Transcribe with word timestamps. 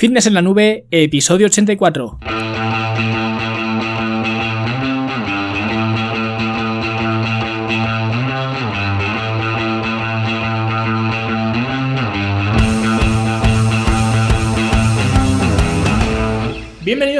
Fitness 0.00 0.26
en 0.26 0.32
la 0.32 0.40
nube, 0.40 0.86
episodio 0.90 1.46
84. 1.48 2.20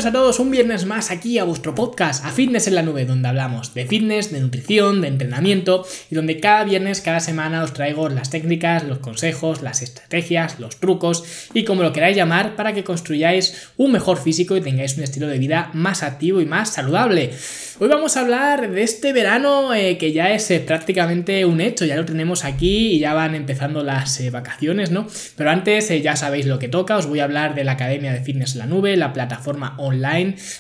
Bienvenidos 0.01 0.19
a 0.19 0.25
todos 0.25 0.41
un 0.41 0.51
viernes 0.51 0.87
más 0.87 1.11
aquí 1.11 1.39
a 1.39 1.45
vuestro 1.45 1.75
podcast, 1.75 2.25
a 2.25 2.31
Fitness 2.31 2.67
en 2.67 2.75
la 2.75 2.83
Nube, 2.83 3.05
donde 3.05 3.29
hablamos 3.29 3.75
de 3.75 3.85
fitness, 3.85 4.33
de 4.33 4.41
nutrición, 4.41 5.03
de 5.03 5.09
entrenamiento 5.09 5.85
y 6.11 6.15
donde 6.15 6.41
cada 6.41 6.65
viernes, 6.65 7.03
cada 7.03 7.21
semana 7.21 7.63
os 7.63 7.75
traigo 7.75 8.09
las 8.09 8.31
técnicas, 8.31 8.85
los 8.85 9.01
consejos, 9.01 9.61
las 9.61 9.83
estrategias, 9.83 10.59
los 10.59 10.81
trucos 10.81 11.23
y 11.53 11.65
como 11.65 11.83
lo 11.83 11.93
queráis 11.93 12.17
llamar 12.17 12.57
para 12.57 12.73
que 12.73 12.83
construyáis 12.83 13.73
un 13.77 13.93
mejor 13.93 14.17
físico 14.17 14.57
y 14.57 14.63
tengáis 14.63 14.97
un 14.97 15.05
estilo 15.05 15.27
de 15.27 15.39
vida 15.39 15.71
más 15.75 16.03
activo 16.03 16.41
y 16.41 16.47
más 16.47 16.71
saludable. 16.71 17.33
Hoy 17.79 17.89
vamos 17.89 18.17
a 18.17 18.21
hablar 18.21 18.71
de 18.71 18.83
este 18.83 19.13
verano 19.13 19.75
eh, 19.75 19.99
que 19.99 20.13
ya 20.13 20.31
es 20.31 20.51
eh, 20.51 20.61
prácticamente 20.61 21.45
un 21.45 21.61
hecho, 21.61 21.85
ya 21.85 21.97
lo 21.97 22.07
tenemos 22.07 22.47
aquí 22.47 22.93
y 22.93 23.01
ya 23.01 23.13
van 23.13 23.35
empezando 23.35 23.83
las 23.83 24.19
eh, 24.21 24.31
vacaciones, 24.31 24.91
¿no? 24.91 25.07
Pero 25.37 25.51
antes 25.51 25.91
ya 26.03 26.17
sabéis 26.17 26.47
lo 26.47 26.59
que 26.59 26.69
toca, 26.69 26.97
os 26.97 27.07
voy 27.07 27.21
a 27.21 27.25
hablar 27.25 27.55
de 27.55 27.65
la 27.65 27.73
Academia 27.73 28.13
de 28.13 28.23
Fitness 28.23 28.53
en 28.53 28.61
la 28.61 28.67
Nube, 28.67 28.97
la 28.97 29.13
plataforma 29.13 29.75
online 29.79 29.90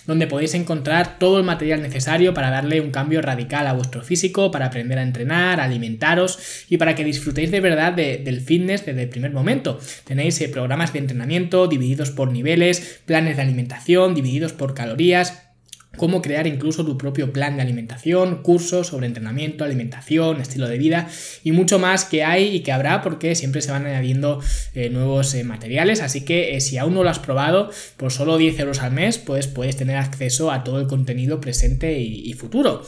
donde 0.07 0.27
podéis 0.27 0.55
encontrar 0.55 1.19
todo 1.19 1.39
el 1.39 1.45
material 1.45 1.83
necesario 1.83 2.34
para 2.34 2.51
darle 2.51 2.80
un 2.80 2.91
cambio 2.91 3.23
radical 3.23 3.66
a 3.66 3.73
vuestro 3.73 4.03
físico, 4.03 4.51
para 4.51 4.66
aprender 4.66 4.98
a 4.98 5.03
entrenar, 5.03 5.61
a 5.61 5.65
alimentaros 5.65 6.39
y 6.69 6.77
para 6.77 6.95
que 6.95 7.05
disfrutéis 7.05 7.51
de 7.51 7.61
verdad 7.61 7.93
del 7.93 8.41
fitness 8.41 8.87
desde 8.87 9.03
el 9.03 9.09
primer 9.09 9.33
momento. 9.33 9.79
Tenéis 10.05 10.43
programas 10.53 10.93
de 10.93 11.01
entrenamiento 11.01 11.66
divididos 11.66 12.11
por 12.11 12.33
niveles, 12.33 13.01
planes 13.05 13.37
de 13.37 13.43
alimentación 13.43 14.15
divididos 14.15 14.53
por 14.53 14.75
calorías, 14.75 15.49
cómo 15.96 16.22
crear 16.22 16.46
incluso 16.46 16.84
tu 16.84 16.96
propio 16.96 17.33
plan 17.33 17.56
de 17.56 17.62
alimentación, 17.62 18.42
cursos 18.42 18.88
sobre 18.88 19.06
entrenamiento, 19.06 19.64
alimentación, 19.64 20.41
estilo 20.41 20.69
de 20.69 20.78
vida 20.78 21.08
y 21.44 21.52
mucho 21.52 21.78
más 21.78 22.05
que 22.05 22.24
hay 22.24 22.55
y 22.55 22.60
que 22.60 22.72
habrá 22.72 23.02
porque 23.02 23.34
siempre 23.34 23.60
se 23.62 23.72
van 23.72 23.86
añadiendo 23.86 24.41
eh, 24.74 24.88
nuevos 24.91 25.34
eh, 25.34 25.44
materiales. 25.44 26.00
Así 26.00 26.24
que 26.24 26.56
eh, 26.56 26.60
si 26.60 26.78
aún 26.78 26.94
no 26.94 27.02
lo 27.02 27.10
has 27.10 27.19
probado, 27.19 27.70
por 27.97 28.12
solo 28.12 28.38
10 28.38 28.58
euros 28.60 28.80
al 28.80 28.92
mes, 28.92 29.19
pues 29.19 29.47
puedes 29.47 29.77
tener 29.77 29.97
acceso 29.97 30.50
a 30.50 30.64
todo 30.64 30.80
el 30.80 30.86
contenido 30.86 31.41
presente 31.41 31.98
y 32.00 32.32
futuro. 32.34 32.82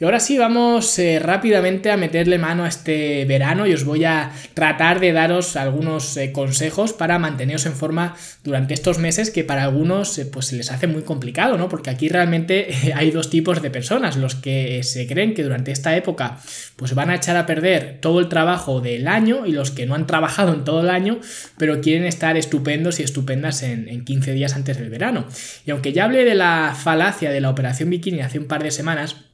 Y 0.00 0.04
ahora 0.04 0.18
sí, 0.18 0.38
vamos 0.38 0.98
eh, 0.98 1.18
rápidamente 1.18 1.90
a 1.90 1.98
meterle 1.98 2.38
mano 2.38 2.64
a 2.64 2.68
este 2.68 3.26
verano 3.26 3.66
y 3.66 3.74
os 3.74 3.84
voy 3.84 4.06
a 4.06 4.32
tratar 4.54 4.98
de 4.98 5.12
daros 5.12 5.56
algunos 5.56 6.16
eh, 6.16 6.32
consejos 6.32 6.94
para 6.94 7.18
manteneros 7.18 7.66
en 7.66 7.74
forma 7.74 8.16
durante 8.42 8.72
estos 8.72 8.98
meses 8.98 9.30
que 9.30 9.44
para 9.44 9.64
algunos 9.64 10.18
eh, 10.18 10.24
pues 10.24 10.46
se 10.46 10.56
les 10.56 10.70
hace 10.70 10.86
muy 10.86 11.02
complicado, 11.02 11.58
¿no? 11.58 11.68
Porque 11.68 11.90
aquí 11.90 12.08
realmente 12.08 12.68
hay 12.94 13.10
dos 13.10 13.28
tipos 13.28 13.60
de 13.60 13.68
personas, 13.68 14.16
los 14.16 14.36
que 14.36 14.82
se 14.84 15.06
creen 15.06 15.34
que 15.34 15.42
durante 15.42 15.70
esta 15.70 15.94
época 15.94 16.38
pues 16.76 16.94
van 16.94 17.10
a 17.10 17.16
echar 17.16 17.36
a 17.36 17.44
perder 17.44 17.98
todo 18.00 18.20
el 18.20 18.30
trabajo 18.30 18.80
del 18.80 19.06
año 19.06 19.44
y 19.44 19.52
los 19.52 19.70
que 19.70 19.84
no 19.84 19.94
han 19.94 20.06
trabajado 20.06 20.54
en 20.54 20.64
todo 20.64 20.80
el 20.80 20.88
año, 20.88 21.20
pero 21.58 21.82
quieren 21.82 22.06
estar 22.06 22.38
estupendos 22.38 23.00
y 23.00 23.02
estupendas 23.02 23.62
en, 23.62 23.86
en 23.86 24.06
15 24.06 24.32
días 24.32 24.54
antes 24.54 24.78
del 24.78 24.88
verano. 24.88 25.26
Y 25.66 25.72
aunque 25.72 25.92
ya 25.92 26.06
hablé 26.06 26.24
de 26.24 26.36
la 26.36 26.74
falacia 26.74 27.30
de 27.30 27.42
la 27.42 27.50
operación 27.50 27.90
bikini 27.90 28.20
hace 28.20 28.38
un 28.38 28.46
par 28.46 28.62
de 28.62 28.70
semanas, 28.70 29.29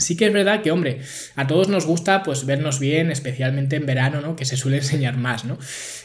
Sí 0.00 0.16
que 0.16 0.26
es 0.26 0.32
verdad 0.32 0.62
que, 0.62 0.70
hombre, 0.70 1.00
a 1.36 1.46
todos 1.46 1.68
nos 1.68 1.86
gusta 1.86 2.22
pues 2.22 2.46
vernos 2.46 2.78
bien, 2.78 3.10
especialmente 3.10 3.76
en 3.76 3.86
verano, 3.86 4.20
¿no? 4.20 4.36
Que 4.36 4.44
se 4.44 4.56
suele 4.56 4.76
enseñar 4.78 5.16
más, 5.16 5.44
¿no? 5.44 5.58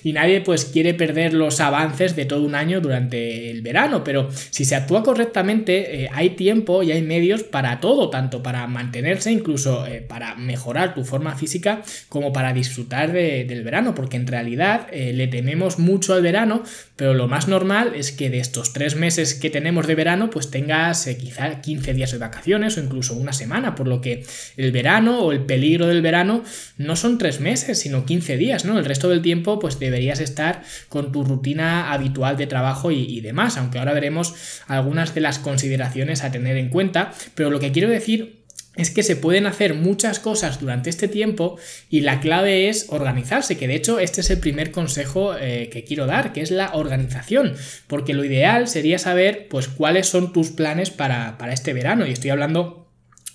Y 0.03 0.13
nadie 0.13 0.41
pues 0.41 0.66
quiere 0.66 0.94
perder 0.94 1.33
los 1.33 1.59
avances 1.59 2.16
de 2.16 2.25
todo 2.25 2.44
un 2.44 2.55
año 2.55 2.81
durante 2.81 3.50
el 3.50 3.61
verano, 3.61 4.03
pero 4.03 4.30
si 4.50 4.66
se 4.66 4.75
actúa 4.75 5.03
correctamente, 5.03 6.03
eh, 6.03 6.09
hay 6.11 6.31
tiempo 6.31 6.83
y 6.83 6.91
hay 6.91 7.02
medios 7.02 7.44
para 7.44 7.80
todo, 7.80 8.09
tanto 8.09 8.44
para 8.44 8.67
mantenerse, 8.67 9.31
incluso 9.31 9.85
eh, 9.85 10.02
para 10.02 10.35
mejorar 10.35 10.94
tu 10.94 11.03
forma 11.03 11.35
física, 11.35 11.81
como 12.09 12.34
para 12.34 12.53
disfrutar 12.53 13.12
del 13.12 13.63
verano, 13.63 13.96
porque 13.96 14.17
en 14.17 14.28
realidad 14.28 14.88
eh, 14.91 15.13
le 15.13 15.28
tememos 15.28 15.79
mucho 15.79 16.13
al 16.13 16.22
verano, 16.22 16.63
pero 16.96 17.13
lo 17.13 17.28
más 17.28 17.47
normal 17.47 17.94
es 17.96 18.12
que 18.12 18.29
de 18.29 18.40
estos 18.40 18.73
tres 18.73 18.96
meses 18.96 19.34
que 19.35 19.50
tenemos 19.50 19.88
de 19.88 19.96
verano, 19.96 20.29
pues 20.29 20.51
tengas 20.51 21.06
quizá 21.19 21.62
15 21.62 21.94
días 21.94 22.12
de 22.12 22.17
vacaciones 22.17 22.78
o 22.78 22.81
incluso 22.81 23.13
una 23.13 23.34
semana, 23.34 23.75
por 23.83 23.89
lo 23.89 23.99
que 23.99 24.25
el 24.55 24.71
verano 24.71 25.19
o 25.19 25.33
el 25.33 25.41
peligro 25.41 25.88
del 25.88 26.01
verano 26.01 26.41
no 26.77 26.95
son 26.95 27.17
tres 27.17 27.41
meses, 27.41 27.79
sino 27.79 28.05
15 28.05 28.38
días, 28.38 28.63
¿no? 28.63 28.79
El 28.79 28.85
resto 28.85 29.09
del 29.09 29.21
tiempo 29.21 29.59
pues 29.59 29.77
deberías 29.77 30.21
estar 30.21 30.63
con 30.88 31.11
tu 31.11 31.25
rutina 31.25 31.91
habitual 31.91 32.38
de 32.38 32.47
trabajo 32.47 32.91
y, 32.91 33.19
demás, 33.19 33.57
aunque 33.57 33.79
ahora 33.79 33.91
veremos 33.91 34.35
algunas 34.67 35.13
de 35.13 35.19
las 35.19 35.38
consideraciones 35.38 36.23
a 36.23 36.31
tener 36.31 36.55
en 36.55 36.69
cuenta, 36.69 37.13
pero 37.35 37.49
lo 37.49 37.59
que 37.59 37.73
quiero 37.73 37.89
decir 37.89 38.45
es 38.77 38.89
que 38.89 39.03
se 39.03 39.17
pueden 39.17 39.47
hacer 39.47 39.73
muchas 39.73 40.19
cosas 40.19 40.61
durante 40.61 40.89
este 40.89 41.09
tiempo 41.09 41.57
y 41.89 41.99
la 41.99 42.22
clave 42.22 42.69
es 42.69 42.85
organizarse, 42.88 43.57
que 43.57 43.67
de 43.67 43.75
hecho 43.75 43.99
este 43.99 44.22
es 44.22 44.29
el 44.29 44.39
primer 44.39 44.72
consejo 44.72 45.35
eh, 45.38 45.69
que 45.73 45.83
quiero 45.83 46.05
dar, 46.05 46.31
que 46.31 46.39
es 46.41 46.51
la 46.51 46.73
organización, 46.73 47.53
porque 47.88 48.13
lo 48.13 48.23
ideal 48.23 48.69
sería 48.69 48.97
saber 48.97 49.47
pues 49.49 49.67
cuáles 49.67 50.07
son 50.07 50.31
tus 50.31 50.51
planes 50.51 50.89
para, 50.89 51.38
para 51.38 51.51
este 51.51 51.73
verano 51.73 52.07
y 52.07 52.11
estoy 52.11 52.29
hablando 52.29 52.82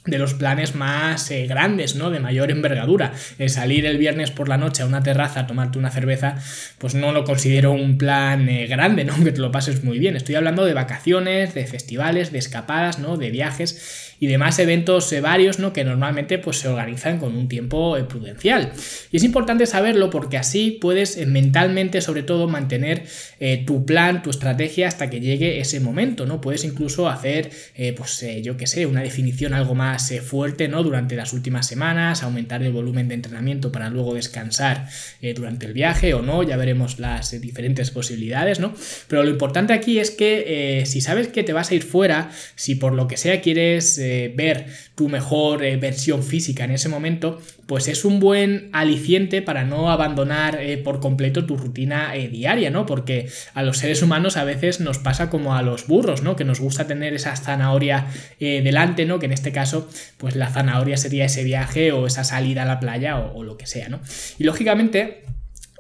de 0.08 0.19
los 0.19 0.34
planes 0.34 0.74
más 0.74 1.30
eh, 1.30 1.46
grandes, 1.46 1.96
¿no? 1.96 2.10
De 2.10 2.20
mayor 2.20 2.50
envergadura. 2.50 3.12
El 3.38 3.50
salir 3.50 3.86
el 3.86 3.98
viernes 3.98 4.30
por 4.30 4.48
la 4.48 4.58
noche 4.58 4.82
a 4.82 4.86
una 4.86 5.02
terraza 5.02 5.41
a 5.41 5.46
tomarte 5.46 5.78
una 5.78 5.91
cerveza, 5.91 6.36
pues 6.78 6.94
no 6.94 7.12
lo 7.12 7.24
considero 7.24 7.72
un 7.72 7.98
plan 7.98 8.48
eh, 8.48 8.66
grande, 8.66 9.04
¿no? 9.04 9.14
Que 9.28 9.32
te 9.32 9.41
lo 9.41 9.52
pases 9.52 9.84
muy 9.84 9.98
bien. 9.98 10.16
Estoy 10.16 10.36
hablando 10.36 10.64
de 10.64 10.74
vacaciones, 10.74 11.54
de 11.54 11.66
festivales, 11.66 12.32
de 12.32 12.38
escapadas, 12.38 12.98
¿no? 12.98 13.16
De 13.16 13.30
viajes 13.30 14.07
y 14.21 14.27
demás 14.27 14.59
eventos 14.59 15.12
eh, 15.12 15.21
varios, 15.21 15.59
¿no? 15.59 15.73
Que 15.73 15.84
normalmente 15.84 16.39
pues 16.39 16.59
se 16.59 16.69
organizan 16.69 17.19
con 17.19 17.37
un 17.37 17.49
tiempo 17.49 17.97
prudencial. 18.09 18.73
Y 19.11 19.17
es 19.17 19.25
importante 19.25 19.67
saberlo 19.67 20.11
porque 20.11 20.37
así 20.37 20.79
puedes 20.81 21.27
mentalmente, 21.27 22.01
sobre 22.01 22.23
todo, 22.23 22.49
mantener 22.49 23.05
tu 23.67 23.84
plan, 23.84 24.23
tu 24.23 24.31
estrategia 24.31 24.89
hasta 24.89 25.11
que 25.11 25.21
llegue 25.21 25.61
ese 25.61 25.81
momento, 25.81 26.27
¿no? 26.27 26.41
Puedes 26.41 26.65
incluso 26.65 27.09
hacer, 27.09 27.51
pues 27.97 28.25
yo 28.43 28.56
qué 28.56 28.67
sé, 28.67 28.87
una 28.87 29.03
definición 29.03 29.55
algo 29.55 29.75
más 29.75 30.11
eh, 30.11 30.21
fuerte 30.21 30.69
¿no? 30.69 30.83
durante 30.83 31.17
las 31.17 31.33
últimas 31.33 31.67
semanas, 31.67 32.23
aumentar 32.23 32.62
el 32.62 32.73
volumen 32.73 33.09
de 33.09 33.15
entrenamiento 33.15 33.73
para 33.73 33.91
luego 33.91 34.15
descansar 34.15 34.89
eh, 35.23 35.35
durante 35.35 35.67
el 35.67 35.73
viaje 35.73 36.15
o 36.15 36.23
no, 36.23 36.43
ya 36.43 36.56
veremos 36.56 36.99
las 36.99 37.33
eh, 37.33 37.41
diferentes 37.41 37.91
posibilidades, 37.91 38.61
¿no? 38.61 38.75
Pero 39.09 39.23
lo 39.23 39.31
importante 39.31 39.73
aquí 39.73 39.99
es 39.99 40.11
que 40.11 40.83
si 40.87 41.00
sabes 41.00 41.29
que 41.29 41.43
te 41.43 41.53
vas 41.53 41.71
a 41.71 41.75
ir 41.75 41.83
fuera, 41.83 42.31
si 42.55 42.75
por 42.75 42.93
lo 42.93 43.09
que 43.09 43.17
sea 43.17 43.41
quieres 43.41 43.99
ver 44.34 44.66
tu 44.94 45.08
mejor 45.08 45.60
versión 45.78 46.22
física 46.22 46.64
en 46.64 46.72
ese 46.72 46.88
momento, 46.88 47.41
pues 47.66 47.88
es 47.88 48.04
un 48.04 48.20
buen 48.20 48.70
aliciente 48.72 49.42
para 49.42 49.64
no 49.64 49.91
abandonar 49.91 50.58
por 50.84 51.00
completo 51.00 51.44
tu 51.44 51.56
rutina 51.56 52.12
diaria, 52.12 52.70
¿no? 52.70 52.86
Porque 52.86 53.28
a 53.54 53.62
los 53.62 53.78
seres 53.78 54.02
humanos 54.02 54.36
a 54.36 54.44
veces 54.44 54.80
nos 54.80 54.98
pasa 54.98 55.30
como 55.30 55.54
a 55.54 55.62
los 55.62 55.86
burros, 55.86 56.22
¿no? 56.22 56.36
Que 56.36 56.44
nos 56.44 56.60
gusta 56.60 56.86
tener 56.86 57.14
esa 57.14 57.36
zanahoria 57.36 58.06
delante, 58.38 59.04
¿no? 59.04 59.19
Que 59.19 59.26
en 59.26 59.32
este 59.32 59.52
caso 59.52 59.88
pues 60.16 60.34
la 60.36 60.48
zanahoria 60.48 60.96
sería 60.96 61.26
ese 61.26 61.44
viaje 61.44 61.92
o 61.92 62.06
esa 62.06 62.25
salida 62.25 62.62
a 62.62 62.66
la 62.66 62.80
playa 62.80 63.19
o, 63.19 63.42
lo 63.44 63.56
que 63.56 63.66
sea, 63.66 63.88
¿no? 63.88 64.00
Y 64.38 64.44
lógicamente, 64.44 65.22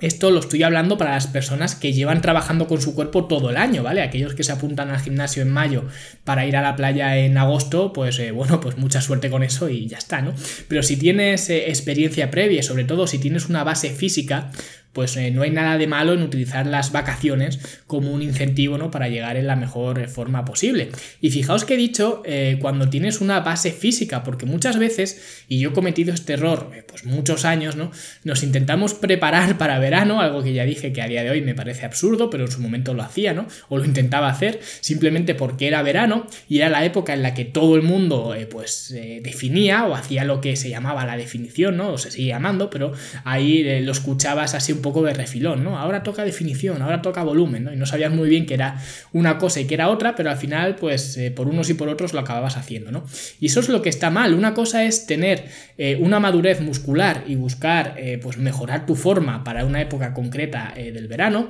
esto 0.00 0.30
lo 0.30 0.38
estoy 0.38 0.62
hablando 0.62 0.96
para 0.96 1.12
las 1.12 1.26
personas 1.26 1.74
que 1.74 1.92
llevan 1.92 2.20
trabajando 2.20 2.68
con 2.68 2.80
su 2.80 2.94
cuerpo 2.94 3.26
todo 3.26 3.50
el 3.50 3.56
año, 3.56 3.82
¿vale? 3.82 4.02
Aquellos 4.02 4.34
que 4.34 4.44
se 4.44 4.52
apuntan 4.52 4.90
al 4.90 5.00
gimnasio 5.00 5.42
en 5.42 5.50
mayo 5.50 5.86
para 6.24 6.46
ir 6.46 6.56
a 6.56 6.62
la 6.62 6.76
playa 6.76 7.16
en 7.16 7.36
agosto, 7.36 7.92
pues 7.92 8.18
eh, 8.20 8.30
bueno, 8.30 8.60
pues 8.60 8.76
mucha 8.76 9.00
suerte 9.00 9.28
con 9.28 9.42
eso 9.42 9.68
y 9.68 9.86
ya 9.88 9.98
está, 9.98 10.22
¿no? 10.22 10.34
Pero 10.68 10.82
si 10.82 10.96
tienes 10.96 11.50
eh, 11.50 11.68
experiencia 11.68 12.30
previa, 12.30 12.62
sobre 12.62 12.84
todo 12.84 13.06
si 13.06 13.18
tienes 13.18 13.48
una 13.48 13.64
base 13.64 13.90
física, 13.90 14.52
pues 14.92 15.16
eh, 15.16 15.30
no 15.30 15.42
hay 15.42 15.50
nada 15.50 15.78
de 15.78 15.86
malo 15.86 16.14
en 16.14 16.22
utilizar 16.22 16.66
las 16.66 16.92
vacaciones 16.92 17.80
como 17.86 18.10
un 18.10 18.22
incentivo 18.22 18.78
¿no? 18.78 18.90
para 18.90 19.08
llegar 19.08 19.36
en 19.36 19.46
la 19.46 19.56
mejor 19.56 19.98
eh, 19.98 20.08
forma 20.08 20.44
posible. 20.44 20.90
Y 21.20 21.30
fijaos 21.30 21.64
que 21.64 21.74
he 21.74 21.76
dicho 21.76 22.22
eh, 22.24 22.58
cuando 22.60 22.88
tienes 22.88 23.20
una 23.20 23.40
base 23.40 23.72
física, 23.72 24.24
porque 24.24 24.46
muchas 24.46 24.78
veces, 24.78 25.44
y 25.48 25.60
yo 25.60 25.70
he 25.70 25.72
cometido 25.72 26.12
este 26.14 26.34
error 26.34 26.70
pues 26.88 27.04
muchos 27.04 27.44
años, 27.44 27.76
¿no? 27.76 27.90
nos 28.24 28.42
intentamos 28.42 28.94
preparar 28.94 29.58
para 29.58 29.78
verano, 29.78 30.20
algo 30.20 30.42
que 30.42 30.52
ya 30.52 30.64
dije 30.64 30.92
que 30.92 31.02
a 31.02 31.06
día 31.06 31.22
de 31.22 31.30
hoy 31.30 31.42
me 31.42 31.54
parece 31.54 31.84
absurdo, 31.84 32.30
pero 32.30 32.46
en 32.46 32.50
su 32.50 32.60
momento 32.60 32.94
lo 32.94 33.02
hacía, 33.02 33.34
¿no? 33.34 33.46
o 33.68 33.78
lo 33.78 33.84
intentaba 33.84 34.28
hacer 34.28 34.60
simplemente 34.80 35.34
porque 35.34 35.68
era 35.68 35.82
verano 35.82 36.26
y 36.48 36.58
era 36.58 36.70
la 36.70 36.84
época 36.84 37.12
en 37.12 37.22
la 37.22 37.34
que 37.34 37.44
todo 37.44 37.76
el 37.76 37.82
mundo 37.82 38.34
pues 38.50 38.94
definía 39.22 39.84
o 39.84 39.94
hacía 39.94 40.24
lo 40.24 40.40
que 40.40 40.56
se 40.56 40.70
llamaba 40.70 41.04
la 41.04 41.16
definición, 41.16 41.76
¿no? 41.76 41.92
o 41.92 41.98
se 41.98 42.10
sigue 42.10 42.28
llamando, 42.28 42.70
pero 42.70 42.92
ahí 43.24 43.80
lo 43.82 43.92
escuchabas 43.92 44.54
así 44.54 44.72
un 44.78 44.82
poco 44.82 45.02
de 45.02 45.12
refilón, 45.12 45.62
¿no? 45.62 45.78
Ahora 45.78 46.02
toca 46.02 46.24
definición, 46.24 46.82
ahora 46.82 47.02
toca 47.02 47.22
volumen, 47.22 47.64
¿no? 47.64 47.72
Y 47.72 47.76
no 47.76 47.86
sabías 47.86 48.12
muy 48.12 48.28
bien 48.28 48.46
que 48.46 48.54
era 48.54 48.80
una 49.12 49.38
cosa 49.38 49.60
y 49.60 49.66
que 49.66 49.74
era 49.74 49.88
otra, 49.88 50.16
pero 50.16 50.30
al 50.30 50.36
final, 50.36 50.76
pues 50.76 51.16
eh, 51.16 51.30
por 51.30 51.48
unos 51.48 51.68
y 51.70 51.74
por 51.74 51.88
otros 51.88 52.12
lo 52.12 52.20
acababas 52.20 52.56
haciendo, 52.56 52.90
¿no? 52.90 53.04
Y 53.40 53.46
eso 53.46 53.60
es 53.60 53.68
lo 53.68 53.82
que 53.82 53.88
está 53.88 54.10
mal. 54.10 54.34
Una 54.34 54.54
cosa 54.54 54.84
es 54.84 55.06
tener 55.06 55.44
eh, 55.76 55.98
una 56.00 56.20
madurez 56.20 56.60
muscular 56.60 57.24
y 57.26 57.36
buscar, 57.36 57.94
eh, 57.98 58.18
pues 58.22 58.38
mejorar 58.38 58.86
tu 58.86 58.94
forma 58.94 59.44
para 59.44 59.64
una 59.64 59.80
época 59.80 60.14
concreta 60.14 60.72
del 60.76 61.08
verano, 61.08 61.48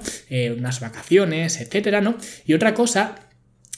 unas 0.57 0.81
vacaciones, 0.81 1.61
etcétera, 1.61 2.01
¿no? 2.01 2.17
Y 2.47 2.55
otra 2.55 2.75
cosa 2.75 3.28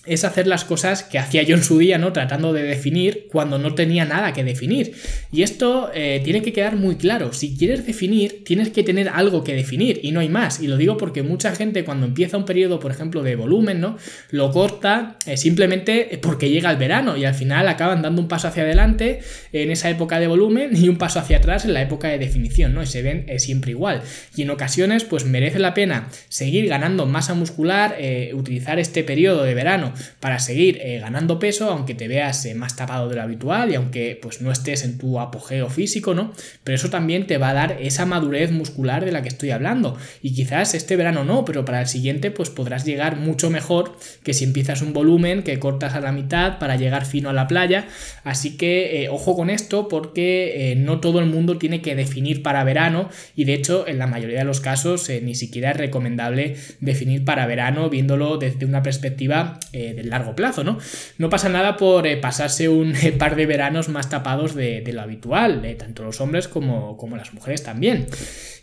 es 0.07 0.25
hacer 0.25 0.47
las 0.47 0.65
cosas 0.65 1.03
que 1.03 1.19
hacía 1.19 1.43
yo 1.43 1.55
en 1.55 1.63
su 1.63 1.79
día, 1.79 1.99
¿no? 1.99 2.13
Tratando 2.13 2.55
de 2.55 2.63
definir 2.63 3.27
cuando 3.31 3.59
no 3.59 3.75
tenía 3.75 4.07
nada 4.07 4.33
que 4.33 4.45
definir. 4.45 4.95
Y 5.31 5.43
esto 5.43 5.91
eh, 5.95 6.23
tiene 6.25 6.41
que 6.43 6.55
quedar 6.55 6.77
muy 6.77 6.97
claro. 6.97 7.35
Si 7.35 7.55
quieres 7.55 7.87
definir, 7.87 8.43
tienes 8.45 8.71
que 8.71 8.83
tener 8.83 9.11
algo 9.11 9.45
que 9.45 9.55
definir 9.55 10.01
y 10.03 10.13
no 10.13 10.21
hay 10.21 10.31
más. 10.31 10.61
Y 10.61 10.69
lo 10.69 10.79
digo 10.79 10.97
porque 10.97 11.23
mucha 11.23 11.55
gente 11.55 11.85
cuando 11.85 12.07
empieza 12.07 12.39
un 12.39 12.47
periodo, 12.47 12.81
por 12.81 12.91
ejemplo, 12.91 13.23
de 13.23 13.37
volumen, 13.37 13.81
¿no? 13.81 13.99
Lo 14.31 14.51
corta 14.53 15.19
eh, 15.27 15.37
simplemente 15.37 16.19
porque 16.23 16.49
llega 16.49 16.71
el 16.71 16.79
verano 16.79 17.19
y 17.19 17.27
al 17.27 17.35
final 17.35 17.69
acaban 17.69 18.01
dando 18.01 18.23
un 18.23 18.29
paso 18.29 18.49
hacia 18.49 18.63
adelante 18.63 19.21
en 19.53 19.71
esa 19.71 19.91
época 19.91 20.19
de 20.19 20.29
volumen 20.29 20.71
y 20.75 20.89
un 20.89 20.97
paso 20.97 21.19
hacia 21.19 21.39
atrás 21.39 21.67
en 21.67 21.75
la 21.75 21.83
época 21.83 22.09
de 22.09 22.19
definición, 22.19 22.75
¿no? 22.75 22.83
Y 22.83 22.87
se 22.87 23.03
ven 23.03 23.27
eh, 23.29 23.39
siempre 23.39 23.73
igual. 23.73 24.01
Y 24.35 24.43
en 24.43 24.51
ocasiones, 24.51 25.05
pues 25.05 25.27
merece 25.27 25.59
la 25.59 25.75
pena 25.75 26.09
seguir 26.31 26.69
ganando 26.69 27.05
masa 27.05 27.35
muscular, 27.35 27.97
utilizar 28.33 28.79
este 28.79 29.05
periodo 29.05 29.43
de 29.43 29.55
verano 29.55 29.90
para 30.21 30.39
seguir 30.39 30.79
eh, 30.83 30.99
ganando 31.01 31.39
peso, 31.39 31.71
aunque 31.71 31.95
te 31.95 32.09
veas 32.09 32.45
eh, 32.47 32.55
más 32.55 32.77
tapado 32.77 33.09
de 33.09 33.17
lo 33.17 33.23
habitual 33.23 33.71
y 33.71 33.75
aunque 33.75 34.19
pues 34.21 34.41
no 34.41 34.51
estés 34.53 34.85
en 34.85 34.99
tu 34.99 35.21
apogeo 35.21 35.69
físico, 35.69 36.15
¿no? 36.15 36.33
Pero 36.65 36.77
eso 36.77 36.91
también 36.91 37.27
te 37.27 37.39
va 37.39 37.51
a 37.51 37.55
dar 37.55 37.79
esa 37.81 38.07
madurez 38.07 38.51
muscular 38.51 39.05
de 39.05 39.13
la 39.13 39.23
que 39.23 39.29
estoy 39.29 39.51
hablando. 39.51 39.97
Y 40.23 40.35
quizás 40.35 40.75
este 40.75 40.97
verano 40.97 41.25
no, 41.25 41.45
pero 41.45 41.65
para 41.65 41.81
el 41.81 41.87
siguiente 41.87 42.31
pues 42.31 42.51
podrás 42.51 42.85
llegar 42.85 43.17
mucho 43.17 43.51
mejor 43.51 43.97
que 44.23 44.35
si 44.35 44.45
empiezas 44.45 44.83
un 44.83 44.93
volumen 44.93 45.43
que 45.43 45.59
cortas 45.59 45.95
a 45.95 46.01
la 46.01 46.13
mitad 46.13 46.59
para 46.59 46.77
llegar 46.77 47.07
fino 47.07 47.31
a 47.31 47.33
la 47.33 47.47
playa. 47.47 47.87
Así 48.25 48.57
que 48.57 49.03
eh, 49.03 49.09
ojo 49.09 49.37
con 49.37 49.51
esto 49.51 49.89
porque 49.89 50.75
no 50.79 51.01
todo 51.01 51.21
el 51.21 51.27
mundo 51.27 51.59
tiene 51.59 51.83
que 51.83 51.95
definir 51.95 52.43
para 52.43 52.65
verano 52.65 53.09
y 53.37 53.45
de 53.45 53.55
hecho 53.55 53.87
en 53.87 53.99
la 53.99 54.07
mayoría 54.07 54.41
de 54.41 54.45
los 54.45 54.61
casos 54.61 55.09
ni 55.23 55.35
siquiera 55.35 55.71
es 55.71 55.77
recomendable 55.77 56.57
definir 56.81 57.25
para 57.25 57.47
verano 57.47 57.91
viéndolo 57.91 58.37
desde 58.37 58.67
una 58.67 58.83
perspectiva 58.83 59.59
de 59.81 60.05
largo 60.05 60.35
plazo, 60.35 60.65
¿no? 60.65 60.79
No 61.19 61.31
pasa 61.31 61.49
nada 61.49 61.77
por 61.77 62.07
eh, 62.07 62.17
pasarse 62.17 62.69
un 62.69 62.95
eh, 62.95 63.13
par 63.13 63.37
de 63.37 63.47
veranos 63.47 63.89
más 63.89 64.09
tapados 64.09 64.55
de, 64.55 64.89
lo 64.93 65.01
habitual, 65.01 65.63
de 65.63 65.75
tanto 65.75 66.05
los 66.05 66.21
hombres 66.21 66.49
como, 66.49 66.97
como 66.97 67.17
las 67.17 67.33
mujeres 67.35 67.63
también. 67.63 68.07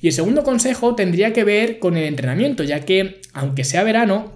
Y 0.02 0.08
el 0.08 0.14
segundo 0.14 0.44
consejo 0.44 0.96
tendría 0.96 1.34
que 1.34 1.44
ver 1.44 1.80
con 1.80 1.98
el 1.98 2.04
entrenamiento, 2.06 2.64
ya 2.64 2.82
que 2.82 3.22
aunque 3.34 3.64
sea 3.64 3.84
verano, 3.84 4.34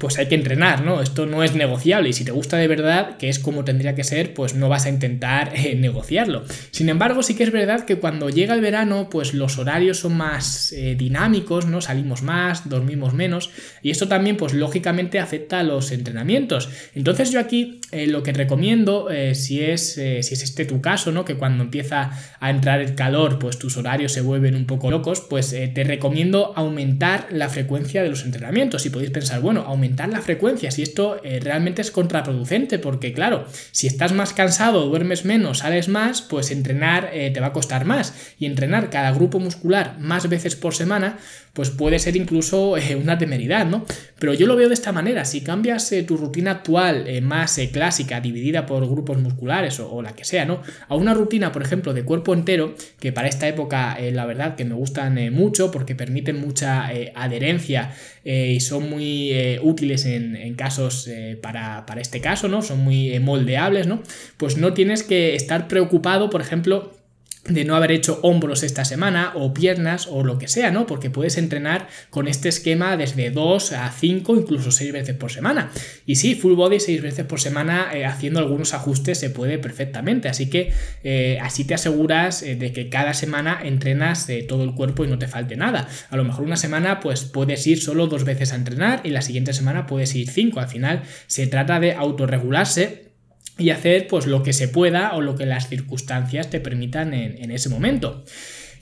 pues 0.00 0.18
hay 0.18 0.26
que 0.26 0.34
entrenar, 0.34 0.84
¿no? 0.84 1.02
Esto 1.02 1.26
no 1.26 1.44
es 1.44 1.54
negociable 1.54 2.08
y 2.08 2.12
si 2.12 2.24
te 2.24 2.32
gusta 2.32 2.56
de 2.56 2.66
verdad, 2.66 3.18
que 3.18 3.28
es 3.28 3.38
como 3.38 3.64
tendría 3.64 3.94
que 3.94 4.04
ser, 4.04 4.32
pues 4.32 4.54
no 4.54 4.68
vas 4.68 4.86
a 4.86 4.88
intentar 4.88 5.52
eh, 5.54 5.74
negociarlo. 5.74 6.44
Sin 6.70 6.88
embargo, 6.88 7.22
sí 7.22 7.34
que 7.34 7.44
es 7.44 7.52
verdad 7.52 7.84
que 7.84 7.96
cuando 7.96 8.30
llega 8.30 8.54
el 8.54 8.62
verano, 8.62 9.08
pues 9.10 9.34
los 9.34 9.58
horarios 9.58 9.98
son 9.98 10.16
más 10.16 10.72
eh, 10.72 10.94
dinámicos, 10.98 11.66
¿no? 11.66 11.82
Salimos 11.82 12.22
más, 12.22 12.68
dormimos 12.68 13.12
menos 13.12 13.50
y 13.82 13.90
esto 13.90 14.08
también, 14.08 14.36
pues 14.36 14.54
lógicamente 14.54 15.18
afecta 15.18 15.60
a 15.60 15.62
los 15.62 15.92
entrenamientos. 15.92 16.70
Entonces 16.94 17.30
yo 17.30 17.38
aquí 17.38 17.81
eh, 17.92 18.06
lo 18.06 18.22
que 18.22 18.32
recomiendo, 18.32 19.08
si, 19.34 19.62
es, 19.62 19.94
si 19.94 20.00
es 20.00 20.42
este 20.42 20.64
tu 20.64 20.80
caso, 20.80 21.12
¿no? 21.12 21.24
Que 21.24 21.36
cuando 21.36 21.62
empieza 21.62 22.10
a 22.40 22.50
entrar 22.50 22.80
el 22.80 22.94
calor, 22.94 23.38
pues 23.38 23.58
tus 23.58 23.76
horarios 23.76 24.12
se 24.12 24.20
vuelven 24.20 24.56
un 24.56 24.66
poco 24.66 24.90
locos, 24.90 25.20
pues 25.20 25.50
te 25.50 25.84
recomiendo 25.84 26.52
aumentar 26.56 27.28
la 27.30 27.48
frecuencia 27.48 28.02
de 28.02 28.08
los 28.08 28.24
entrenamientos. 28.24 28.86
Y 28.86 28.90
podéis 28.90 29.10
pensar, 29.10 29.40
bueno, 29.40 29.62
aumentar 29.66 30.08
la 30.08 30.20
frecuencia, 30.20 30.70
si 30.70 30.82
esto 30.82 31.20
eh, 31.22 31.40
realmente 31.40 31.82
es 31.82 31.90
contraproducente, 31.90 32.78
porque 32.78 33.12
claro, 33.12 33.46
si 33.70 33.86
estás 33.86 34.12
más 34.12 34.32
cansado, 34.32 34.88
duermes 34.88 35.24
menos, 35.24 35.58
sales 35.58 35.88
más, 35.88 36.22
pues 36.22 36.50
entrenar 36.50 37.10
eh, 37.12 37.30
te 37.30 37.40
va 37.40 37.48
a 37.48 37.52
costar 37.52 37.84
más. 37.84 38.14
Y 38.38 38.46
entrenar 38.46 38.90
cada 38.90 39.12
grupo 39.12 39.38
muscular 39.38 39.96
más 39.98 40.28
veces 40.28 40.56
por 40.56 40.74
semana, 40.74 41.18
pues 41.52 41.70
puede 41.70 41.98
ser 41.98 42.16
incluso 42.16 42.76
eh, 42.76 42.96
una 42.96 43.18
temeridad, 43.18 43.66
¿no? 43.66 43.84
Pero 44.18 44.34
yo 44.34 44.46
lo 44.46 44.56
veo 44.56 44.68
de 44.68 44.74
esta 44.74 44.92
manera, 44.92 45.24
si 45.24 45.42
cambias 45.42 45.92
tu 46.06 46.16
rutina 46.16 46.52
actual 46.52 47.06
más 47.22 47.58
clásica, 47.82 48.20
dividida 48.20 48.64
por 48.64 48.88
grupos 48.88 49.18
musculares 49.18 49.80
o, 49.80 50.02
la 50.02 50.12
que 50.12 50.24
sea, 50.24 50.44
¿no? 50.44 50.62
A 50.86 50.94
una 50.94 51.14
rutina, 51.14 51.50
por 51.50 51.62
ejemplo, 51.62 51.92
de 51.92 52.04
cuerpo 52.04 52.32
entero, 52.32 52.76
que 53.00 53.10
para 53.10 53.26
esta 53.26 53.48
época 53.48 53.98
la 54.12 54.24
verdad 54.24 54.54
que 54.54 54.64
me 54.64 54.74
gustan 54.74 55.18
mucho 55.32 55.72
porque 55.72 55.96
permiten 55.96 56.40
mucha 56.40 56.86
adherencia 57.16 57.92
y 58.24 58.60
son 58.60 58.88
muy 58.88 59.32
útiles 59.62 60.06
en, 60.06 60.54
casos 60.54 61.08
eh, 61.08 61.36
para, 61.40 61.84
este 62.00 62.20
caso, 62.20 62.48
¿no? 62.48 62.62
Son 62.62 62.78
muy 62.78 63.12
eh, 63.12 63.20
moldeables, 63.20 63.88
¿no? 63.88 64.02
Pues 64.36 64.56
no 64.56 64.72
tienes 64.74 65.02
que 65.02 65.34
estar 65.34 65.66
preocupado, 65.66 66.30
por 66.30 66.40
ejemplo, 66.40 66.92
de 67.44 67.64
no 67.64 67.74
haber 67.74 67.90
hecho 67.90 68.20
hombros 68.22 68.62
esta 68.62 68.84
semana 68.84 69.32
o 69.34 69.52
piernas 69.52 70.06
o 70.08 70.22
lo 70.22 70.38
que 70.38 70.46
sea, 70.46 70.70
¿no? 70.70 70.86
Porque 70.86 71.10
puedes 71.10 71.36
entrenar 71.38 71.88
con 72.10 72.28
este 72.28 72.48
esquema 72.48 72.96
desde 72.96 73.30
2 73.30 73.72
a 73.72 73.90
5, 73.90 74.36
incluso 74.36 74.70
6 74.70 74.92
veces 74.92 75.16
por 75.16 75.32
semana. 75.32 75.72
Y 76.06 76.16
sí, 76.16 76.36
full 76.36 76.54
body 76.54 76.78
6 76.78 77.02
veces 77.02 77.26
por 77.26 77.40
semana 77.40 77.90
eh, 77.92 78.04
haciendo 78.04 78.38
algunos 78.38 78.74
ajustes 78.74 79.18
se 79.18 79.30
puede 79.30 79.58
perfectamente. 79.58 80.28
Así 80.28 80.48
que 80.48 80.72
eh, 81.02 81.38
así 81.42 81.64
te 81.64 81.74
aseguras 81.74 82.44
eh, 82.44 82.54
de 82.54 82.72
que 82.72 82.88
cada 82.88 83.12
semana 83.12 83.58
entrenas 83.64 84.28
todo 84.48 84.62
el 84.62 84.74
cuerpo 84.74 85.04
y 85.04 85.08
no 85.08 85.18
te 85.18 85.26
falte 85.26 85.56
nada. 85.56 85.88
A 86.10 86.16
lo 86.16 86.24
mejor 86.24 86.44
una 86.44 86.56
semana 86.56 87.00
pues 87.00 87.24
puedes 87.24 87.66
ir 87.66 87.82
solo 87.82 88.06
dos 88.06 88.24
veces 88.24 88.52
a 88.52 88.56
entrenar 88.56 89.00
y 89.02 89.10
la 89.10 89.22
siguiente 89.22 89.52
semana 89.52 89.86
puedes 89.86 90.14
ir 90.14 90.30
5. 90.30 90.60
Al 90.60 90.68
final 90.68 91.02
se 91.26 91.48
trata 91.48 91.80
de 91.80 91.92
autorregularse 91.94 93.11
y 93.58 93.70
hacer 93.70 94.06
pues 94.08 94.26
lo 94.26 94.42
que 94.42 94.52
se 94.52 94.68
pueda 94.68 95.14
o 95.14 95.20
lo 95.20 95.34
que 95.34 95.46
las 95.46 95.68
circunstancias 95.68 96.50
te 96.50 96.60
permitan 96.60 97.14
en, 97.14 97.42
en 97.42 97.50
ese 97.50 97.68
momento. 97.68 98.24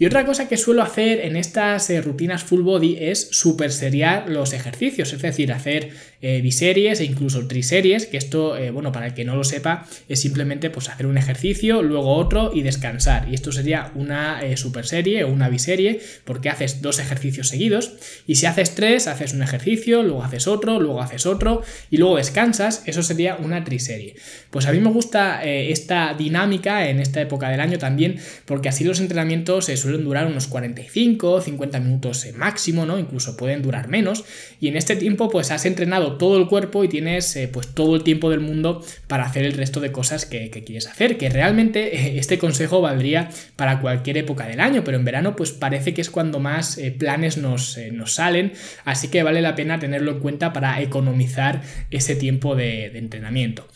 Y 0.00 0.06
otra 0.06 0.25
cosa 0.25 0.49
que 0.49 0.56
suelo 0.56 0.82
hacer 0.82 1.20
en 1.26 1.37
estas 1.37 1.91
eh, 1.91 2.00
rutinas 2.00 2.43
full 2.43 2.62
body 2.62 2.97
es 2.99 3.29
super 3.32 3.70
seriar 3.70 4.31
los 4.31 4.55
ejercicios, 4.55 5.12
es 5.12 5.20
decir, 5.20 5.52
hacer 5.52 5.91
eh, 6.23 6.41
biseries 6.41 7.00
e 7.00 7.05
incluso 7.05 7.47
triseries, 7.47 8.06
que 8.06 8.17
esto, 8.17 8.56
eh, 8.56 8.70
bueno, 8.70 8.93
para 8.93 9.08
el 9.08 9.12
que 9.12 9.26
no 9.26 9.37
lo 9.37 9.44
sepa, 9.44 9.87
es 10.08 10.19
simplemente 10.19 10.70
pues 10.70 10.88
hacer 10.88 11.05
un 11.05 11.19
ejercicio, 11.19 11.82
luego 11.82 12.14
otro 12.14 12.50
y 12.55 12.62
descansar. 12.62 13.29
Y 13.31 13.35
esto 13.35 13.52
sería 13.52 13.93
una 13.94 14.41
super 14.56 14.87
serie 14.87 15.25
o 15.25 15.29
una 15.29 15.50
biserie, 15.50 16.00
porque 16.25 16.49
haces 16.49 16.81
dos 16.81 16.99
ejercicios 16.99 17.49
seguidos. 17.49 17.93
Y 18.26 18.37
si 18.37 18.47
haces 18.47 18.75
tres, 18.75 19.06
haces 19.06 19.35
un 19.35 19.43
ejercicio, 19.43 20.02
luego 20.02 20.25
haces 20.25 20.47
otro, 20.47 20.81
luego 20.81 21.02
haces 21.02 21.26
otro 21.26 21.61
y 21.91 21.99
luego 21.99 22.17
descansas, 22.17 22.85
eso 22.87 23.02
sería 23.02 23.37
una 23.37 23.64
triserie. 23.64 24.14
Pues 24.50 24.64
a 24.64 24.73
mí 24.73 24.81
me 24.81 24.91
gusta 24.91 25.44
esta 25.44 26.14
dinámica 26.14 26.88
en 26.88 27.00
esta 27.00 27.20
época 27.20 27.50
del 27.50 27.61
año 27.61 27.76
también, 27.76 28.19
porque 28.47 28.70
así 28.70 28.82
los 28.82 28.99
entrenamientos 28.99 29.67
se 29.67 29.76
suelen 29.76 29.89
durar 29.98 30.26
unos 30.26 30.46
45, 30.46 31.40
50 31.40 31.81
minutos 31.81 32.26
máximo, 32.37 32.87
¿no? 32.87 32.98
Incluso 32.98 33.37
pueden 33.37 33.62
durar 33.62 33.88
menos. 33.88 34.25
Y 34.60 34.69
en 34.69 34.76
este 34.76 34.96
tiempo, 34.96 35.28
pues 35.31 35.50
has 35.50 35.66
entrenado 35.66 36.16
todo 36.16 36.38
el 36.38 36.46
cuerpo 36.46 36.84
y 36.84 36.88
tienes 36.88 37.34
eh, 37.37 37.48
pues 37.48 37.69
todo 37.69 37.97
el 37.97 38.02
tiempo 38.02 38.30
del 38.30 38.40
mundo 38.40 38.85
para 39.06 39.25
hacer 39.25 39.44
el 39.44 39.52
resto 39.54 39.80
de 39.80 39.92
cosas 39.92 40.26
que, 40.26 40.50
quieres 40.50 40.87
hacer. 40.87 41.18
Que 41.18 41.28
realmente 41.28 41.97
eh, 41.97 42.18
este 42.18 42.38
consejo 42.38 42.80
valdría 42.80 43.30
para 43.56 43.80
cualquier 43.80 44.18
época 44.18 44.47
del 44.47 44.61
año, 44.61 44.85
pero 44.85 44.97
en 44.97 45.04
verano, 45.04 45.37
pues 45.37 45.52
parece 45.52 45.94
que 45.94 46.00
es 46.00 46.11
cuando 46.11 46.40
más 46.40 46.78
eh, 46.78 46.90
planes 46.90 47.37
nos, 47.37 47.78
nos, 47.92 48.14
salen. 48.14 48.52
Así 48.85 49.09
que 49.09 49.23
vale 49.23 49.40
la 49.40 49.54
pena 49.54 49.78
tenerlo 49.78 50.12
en 50.12 50.20
cuenta 50.20 50.52
para 50.52 50.80
economizar 50.80 51.62
ese 51.90 52.16
tiempo 52.16 52.54
de 52.54 52.87
entrenamiento. 52.99 53.66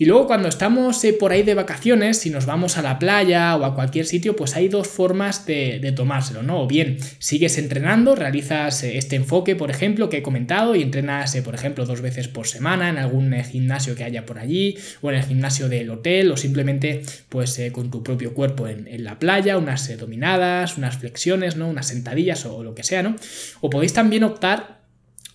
Y 0.00 0.06
luego 0.06 0.26
cuando 0.26 0.48
estamos 0.48 1.04
eh, 1.04 1.12
por 1.12 1.30
ahí 1.30 1.42
de 1.42 1.52
vacaciones, 1.52 2.16
si 2.16 2.30
nos 2.30 2.46
vamos 2.46 2.78
a 2.78 2.82
la 2.82 2.98
playa 2.98 3.54
o 3.56 3.66
a 3.66 3.74
cualquier 3.74 4.06
sitio, 4.06 4.34
pues 4.34 4.56
hay 4.56 4.68
dos 4.68 4.88
formas 4.88 5.44
de, 5.44 5.92
tomárselo, 5.94 6.42
¿no? 6.42 6.62
O 6.62 6.66
bien 6.66 6.96
sigues 7.18 7.58
entrenando, 7.58 8.14
realizas 8.14 8.82
eh, 8.82 8.96
este 8.96 9.16
enfoque, 9.16 9.56
por 9.56 9.70
ejemplo, 9.70 10.08
que 10.08 10.16
he 10.16 10.22
comentado, 10.22 10.74
y 10.74 10.80
entrenas, 10.80 11.34
eh, 11.34 11.42
por 11.42 11.54
ejemplo, 11.54 11.84
dos 11.84 12.00
veces 12.00 12.28
por 12.28 12.46
semana 12.46 12.88
en 12.88 12.96
algún 12.96 13.34
gimnasio 13.44 13.94
que 13.94 14.04
haya 14.04 14.24
por 14.24 14.38
allí, 14.38 14.78
o 15.02 15.10
en 15.10 15.16
el 15.16 15.22
gimnasio 15.22 15.68
del 15.68 15.90
hotel, 15.90 16.32
o 16.32 16.38
simplemente 16.38 17.02
pues 17.28 17.60
con 17.70 17.90
tu 17.90 18.02
propio 18.02 18.32
cuerpo 18.32 18.68
en, 18.68 19.04
la 19.04 19.18
playa, 19.18 19.58
unas 19.58 19.94
dominadas, 19.98 20.78
unas 20.78 20.96
flexiones, 20.96 21.56
¿no? 21.56 21.68
Unas 21.68 21.88
sentadillas 21.88 22.46
o, 22.46 22.56
o 22.56 22.64
lo 22.64 22.74
que 22.74 22.84
sea, 22.84 23.02
¿no? 23.02 23.16
O 23.60 23.68
podéis 23.68 23.92
también 23.92 24.24
optar 24.24 24.80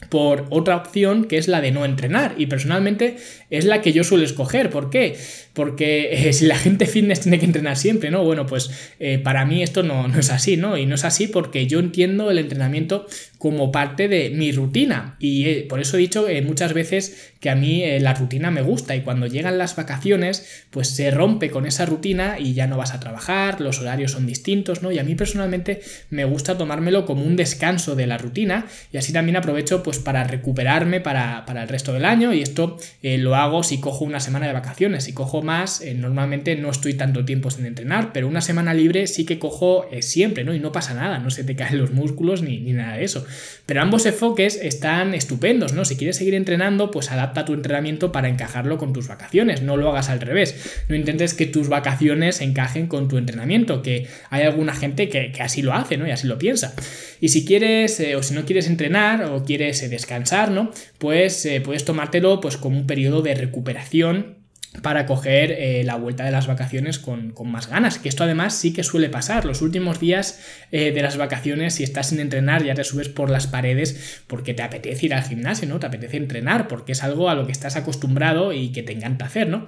por 0.10 0.45
otra 0.50 0.75
opción 0.75 1.25
que 1.25 1.38
es 1.38 1.48
la 1.48 1.62
de 1.62 1.72
no 1.72 1.86
entrenar 1.86 2.36
y 2.38 2.48
personalmente 2.48 3.17
es 3.50 3.66
la 3.66 3.82
que 3.82 3.94
yo 3.94 4.04
suelo 4.04 4.24
escoger. 4.24 4.70
¿Por 4.70 4.90
qué? 4.90 5.18
Porque 5.54 6.10
eh, 6.12 6.34
si 6.34 6.46
la 6.46 6.58
gente 6.58 6.86
fitness 6.86 7.22
tiene 7.22 7.40
que 7.40 7.46
entrenar 7.46 7.78
siempre, 7.78 8.12
¿no? 8.12 8.24
Bueno, 8.24 8.46
pues 8.46 8.70
eh, 9.00 9.20
para 9.20 9.46
mí 9.46 9.64
esto 9.64 9.84
no, 9.84 10.08
no, 10.08 10.20
es 10.20 10.30
así, 10.30 10.58
¿no? 10.58 10.78
Y 10.78 10.86
no 10.86 10.96
es 10.96 11.06
así 11.06 11.28
porque 11.28 11.68
yo 11.68 11.80
entiendo 11.80 12.32
el 12.32 12.40
entrenamiento 12.40 13.08
como 13.38 13.72
parte 13.72 14.08
de 14.08 14.32
mi 14.32 14.52
rutina. 14.52 15.16
Y 15.20 15.46
eh, 15.46 15.66
por 15.70 15.80
eso 15.80 15.98
he 15.98 16.00
dicho 16.00 16.28
muchas 16.44 16.74
veces 16.74 17.34
que 17.40 17.50
a 17.50 17.56
mí 17.56 17.84
la 18.00 18.16
rutina 18.16 18.50
me 18.50 18.64
gusta 18.64 18.96
y 18.96 19.02
cuando 19.02 19.28
llegan 19.28 19.60
las 19.60 19.75
vacaciones, 19.75 20.66
pues 20.72 20.90
se 20.90 21.12
rompe 21.12 21.52
con 21.52 21.68
esa 21.68 21.86
rutina 21.86 22.40
y 22.40 22.54
ya 22.54 22.66
no 22.66 22.78
vas 22.78 22.94
a 22.94 23.00
trabajar, 23.00 23.62
los 23.62 23.80
horarios 23.80 24.14
son 24.14 24.25
distintos, 24.25 24.82
¿no? 24.82 24.92
Y 24.92 24.98
a 24.98 25.04
mí 25.04 25.14
personalmente 25.14 25.82
me 26.10 26.25
gusta 26.25 26.58
tomármelo 26.58 27.06
como 27.06 27.24
un 27.24 27.36
descanso 27.36 27.96
de 27.96 28.08
la 28.08 28.18
rutina 28.18 28.66
y 28.92 28.98
así 28.98 29.14
también 29.14 29.36
aprovecho 29.36 29.84
pues 29.84 30.00
para 30.00 30.24
recuperarme 30.24 31.02
para, 31.02 31.46
el 31.48 31.68
resto 31.68 31.94
del 31.94 32.06
año 32.06 32.34
y 32.34 32.42
esto 32.42 32.78
lo 33.04 33.36
hago 33.36 33.45
si 33.64 33.80
cojo 33.80 34.06
una 34.06 34.20
semana 34.20 34.48
de 34.48 34.54
vacaciones, 34.54 35.06
si 35.06 35.14
cojo 35.14 35.42
más, 35.42 35.84
normalmente 35.96 36.56
no 36.56 36.70
estoy 36.70 36.94
tanto 36.94 37.25
tiempo 37.25 37.50
sin 37.50 37.66
entrenar, 37.66 38.12
pero 38.14 38.28
una 38.28 38.42
semana 38.42 38.74
libre 38.74 39.08
sí 39.08 39.25
que 39.25 39.40
cojo 39.40 39.86
siempre, 40.02 40.44
¿no? 40.44 40.54
Y 40.54 40.60
no 40.60 40.72
pasa 40.72 40.94
nada, 40.94 41.20
no 41.20 41.30
se 41.30 41.44
te 41.44 41.56
caen 41.58 41.78
los 41.78 41.92
músculos 41.92 42.42
ni, 42.42 42.60
ni 42.60 42.74
nada 42.74 42.98
de 42.98 43.04
eso. 43.04 43.25
Pero 43.66 43.82
ambos 43.82 44.06
enfoques 44.06 44.60
están 44.62 45.14
estupendos, 45.14 45.74
¿no? 45.74 45.86
Si 45.86 45.96
quieres 45.96 46.18
seguir 46.18 46.36
entrenando, 46.36 46.92
pues 46.92 47.12
adapta 47.12 47.46
tu 47.46 47.54
entrenamiento 47.54 48.12
para 48.12 48.30
encajarlo 48.30 48.78
con 48.78 48.94
tus 48.94 49.08
vacaciones, 49.08 49.62
no 49.62 49.78
lo 49.78 49.90
hagas 49.90 50.10
al 50.10 50.22
revés. 50.22 50.84
No 50.88 50.96
intentes 50.96 51.34
que 51.34 51.46
tus 51.46 51.70
vacaciones 51.70 52.42
encajen 52.42 52.88
con 52.88 53.08
tu 53.08 53.18
entrenamiento, 53.18 53.82
que 53.82 54.08
hay 54.30 54.44
alguna 54.44 54.74
gente 54.74 55.10
que, 55.10 55.32
así 55.40 55.62
lo 55.62 55.74
hace, 55.74 55.98
¿no? 55.98 56.08
Y 56.08 56.12
así 56.12 56.28
lo 56.28 56.38
piensa. 56.38 56.75
Y 57.22 57.30
si 57.30 57.46
quieres, 57.46 58.00
eh, 58.00 58.16
o 58.16 58.24
si 58.24 58.34
no 58.34 58.46
quieres 58.46 58.68
entrenar, 58.68 59.24
o 59.25 59.44
quieres 59.44 59.82
eh, 59.84 59.90
descansar, 59.90 60.52
¿no? 60.52 60.72
Pues 60.98 61.46
eh, 61.46 61.62
puedes 61.62 61.86
tomártelo 61.86 62.42
pues 62.42 62.58
como 62.58 62.78
un 62.78 62.88
periodo 62.88 63.22
de 63.25 63.36
recuperación 63.36 64.46
para 64.82 65.05
coger 65.05 65.51
eh, 65.51 65.84
la 65.84 65.96
vuelta 65.96 66.25
de 66.25 66.32
las 66.32 66.48
vacaciones 66.48 67.00
con, 67.00 67.34
más 67.46 67.67
ganas. 67.67 67.98
Que 67.98 68.10
esto 68.10 68.24
además 68.24 68.55
sí 68.55 68.74
que 68.74 68.84
suele 68.84 69.10
pasar. 69.10 69.46
Los 69.46 69.62
últimos 69.62 70.00
días 70.00 70.39
eh, 70.72 70.91
de 70.91 71.01
las 71.01 71.17
vacaciones, 71.17 71.75
si 71.75 71.84
estás 71.84 72.10
sin 72.10 72.20
entrenar, 72.20 72.63
ya 72.63 72.74
te 72.74 72.84
subes 72.84 73.10
por 73.10 73.29
las 73.29 73.48
paredes 73.48 74.22
porque 74.27 74.53
te 74.53 74.63
apetece 74.63 75.08
ir 75.08 75.13
al 75.13 75.24
gimnasio, 75.24 75.67
¿no? 75.67 75.79
Te 75.79 75.88
apetece 75.88 76.17
entrenar 76.17 76.67
porque 76.67 76.91
es 76.94 77.03
algo 77.03 77.29
a 77.29 77.36
lo 77.36 77.46
que 77.46 77.51
estás 77.51 77.75
acostumbrado 77.75 78.53
y 78.53 78.72
que 78.72 78.84
te 78.84 78.94
encanta 78.94 79.25
hacer, 79.25 79.50
¿no? 79.50 79.67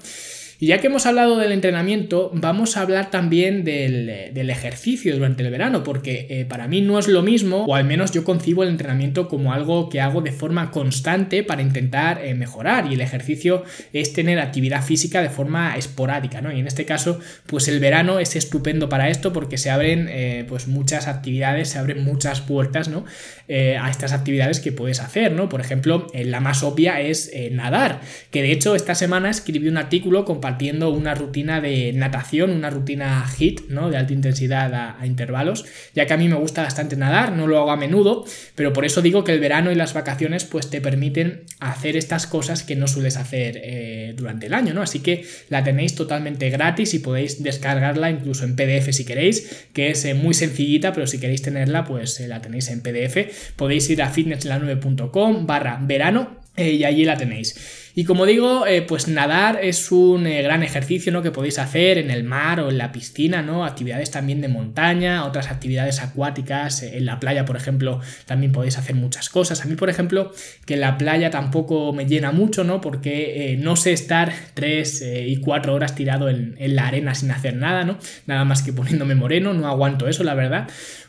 Y 0.59 0.67
ya 0.67 0.79
que 0.79 0.87
hemos 0.87 1.05
hablado 1.05 1.37
del 1.37 1.51
entrenamiento, 1.51 2.31
vamos 2.33 2.77
a 2.77 2.81
hablar 2.81 3.11
también 3.11 3.63
del, 3.63 4.09
ejercicio 4.49 5.13
durante 5.13 5.43
el 5.43 5.51
verano, 5.51 5.83
porque 5.83 6.25
eh, 6.29 6.45
para 6.45 6.67
mí 6.67 6.81
no 6.81 6.97
es 6.97 7.07
lo 7.07 7.21
mismo, 7.21 7.65
o 7.65 7.75
al 7.75 7.83
menos 7.83 8.11
yo 8.11 8.23
concibo 8.23 8.63
el 8.63 8.69
entrenamiento 8.69 9.27
como 9.27 9.53
algo 9.53 9.87
que 9.89 10.01
hago 10.01 10.21
de 10.21 10.31
forma 10.31 10.71
constante 10.71 11.43
para 11.43 11.61
intentar 11.61 12.23
eh, 12.25 12.33
mejorar, 12.33 12.87
y 12.89 12.95
el 12.95 13.01
ejercicio 13.01 13.63
es 13.93 14.13
tener 14.13 14.39
actividad 14.39 14.83
física 14.83 15.21
de 15.21 15.29
forma 15.29 15.77
esporádica, 15.77 16.41
¿no? 16.41 16.51
Y 16.51 16.59
en 16.59 16.65
este 16.65 16.85
caso, 16.85 17.19
pues 17.45 17.67
el 17.67 17.79
verano 17.79 18.19
es 18.19 18.35
estupendo 18.35 18.89
para 18.89 19.09
esto 19.09 19.33
porque 19.33 19.59
se 19.59 19.69
abren 19.69 20.07
eh, 20.09 20.43
pues 20.47 20.67
muchas 20.67 21.07
actividades, 21.07 21.69
se 21.69 21.77
abren 21.77 22.03
muchas 22.03 22.41
puertas, 22.41 22.87
¿no? 22.87 23.05
a 23.47 23.89
estas 23.89 24.11
actividades 24.11 24.59
que 24.59 24.73
puedes 24.73 24.99
hacer, 24.99 25.31
¿no? 25.31 25.47
Por 25.47 25.61
ejemplo, 25.61 26.07
la 26.13 26.41
más 26.41 26.63
obvia 26.63 26.99
es 26.99 27.31
nadar, 27.51 28.01
que 28.29 28.41
de 28.41 28.51
hecho 28.51 28.75
esta 28.75 28.93
semana 28.93 29.29
escribí 29.29 29.69
un 29.69 29.77
artículo 29.77 30.25
con 30.25 30.41
compartiendo 30.47 30.91
una 30.91 31.13
rutina 31.13 31.59
de 31.59 31.91
natación, 31.91 32.51
una 32.51 32.69
rutina 32.69 33.25
HIT, 33.37 33.67
¿no? 33.67 33.89
De 33.89 33.97
alta 33.97 34.13
intensidad 34.13 34.73
a, 34.73 35.05
intervalos, 35.05 35.65
ya 35.93 36.05
que 36.05 36.13
a 36.13 36.17
mí 36.17 36.29
me 36.29 36.35
gusta 36.35 36.63
bastante 36.63 36.95
nadar, 36.95 37.33
no 37.33 37.47
lo 37.47 37.57
hago 37.57 37.71
a 37.71 37.75
menudo, 37.75 38.23
pero 38.55 38.71
por 38.71 38.85
eso 38.85 39.01
digo 39.01 39.25
que 39.25 39.33
el 39.33 39.41
verano 39.41 39.73
y 39.73 39.75
las 39.75 39.93
vacaciones 39.93 40.45
pues 40.45 40.69
te 40.69 40.79
permiten 40.79 41.43
hacer 41.59 41.97
estas 41.97 42.27
cosas 42.27 42.63
que 42.63 42.77
no 42.77 42.87
sueles 42.87 43.17
hacer 43.17 43.59
eh, 43.61 44.13
durante 44.15 44.45
el 44.45 44.53
año, 44.53 44.73
¿no? 44.73 44.81
Así 44.81 44.99
que 45.01 45.25
la 45.49 45.65
tenéis 45.65 45.95
totalmente 45.95 46.49
gratis 46.49 46.93
y 46.93 46.99
podéis 46.99 47.43
descargarla 47.43 48.09
incluso 48.09 48.45
en 48.45 48.55
PDF 48.55 48.93
si 48.93 49.03
queréis, 49.03 49.67
que 49.73 49.89
es 49.89 50.05
eh, 50.05 50.13
muy 50.13 50.33
sencillita, 50.33 50.93
pero 50.93 51.07
si 51.07 51.19
queréis 51.19 51.41
tenerla 51.41 51.83
pues 51.83 52.21
eh, 52.21 52.27
la 52.29 52.41
tenéis 52.41 52.69
en 52.69 52.79
PDF. 52.79 53.17
Podéis 53.57 53.89
ir 53.89 54.01
a 54.01 54.13
fitnessla9.com 54.13 55.45
barra 55.45 55.77
verano 55.81 56.37
y 56.55 56.85
allí 56.85 57.03
la 57.03 57.17
tenéis. 57.17 57.86
Y 57.99 58.03
como 58.03 58.27
digo, 58.27 58.67
eh, 58.67 58.83
pues 58.83 59.07
nadar 59.07 59.57
es 59.59 59.91
un 59.91 60.27
eh, 60.27 60.43
gran 60.43 60.61
ejercicio 60.61 61.11
¿no? 61.11 61.23
que 61.23 61.31
podéis 61.31 61.57
hacer 61.57 61.97
en 61.97 62.11
el 62.11 62.23
mar 62.23 62.59
o 62.59 62.69
en 62.69 62.77
la 62.77 62.91
piscina, 62.91 63.41
¿no? 63.41 63.65
Actividades 63.65 64.11
también 64.11 64.39
de 64.39 64.47
montaña, 64.47 65.25
otras 65.25 65.49
actividades 65.49 65.99
acuáticas, 65.99 66.83
eh, 66.83 66.97
en 66.97 67.07
la 67.07 67.19
playa, 67.19 67.43
por 67.43 67.57
ejemplo, 67.57 67.99
también 68.27 68.51
podéis 68.51 68.77
hacer 68.77 68.93
muchas 68.93 69.29
cosas. 69.29 69.63
A 69.63 69.65
mí, 69.65 69.73
por 69.73 69.89
ejemplo, 69.89 70.31
que 70.67 70.77
la 70.77 70.99
playa 70.99 71.31
tampoco 71.31 71.91
me 71.91 72.05
llena 72.05 72.31
mucho, 72.31 72.63
¿no? 72.63 72.81
Porque 72.81 73.57
no 73.59 73.75
sé 73.75 73.93
estar 73.93 74.31
3 74.53 75.03
y 75.25 75.37
4 75.37 75.73
horas 75.73 75.95
tirado 75.95 76.29
en, 76.29 76.53
en 76.59 76.75
la 76.75 76.85
arena 76.85 77.15
sin 77.15 77.31
hacer 77.31 77.55
nada, 77.55 77.83
¿no? 77.83 77.97
Nada 78.27 78.45
más 78.45 78.61
que 78.61 78.73
poniéndome 78.73 79.15
moreno, 79.15 79.55
no 79.55 79.67
aguanto 79.67 80.07
eso, 80.07 80.23
la 80.23 80.35
verdad 80.35 80.67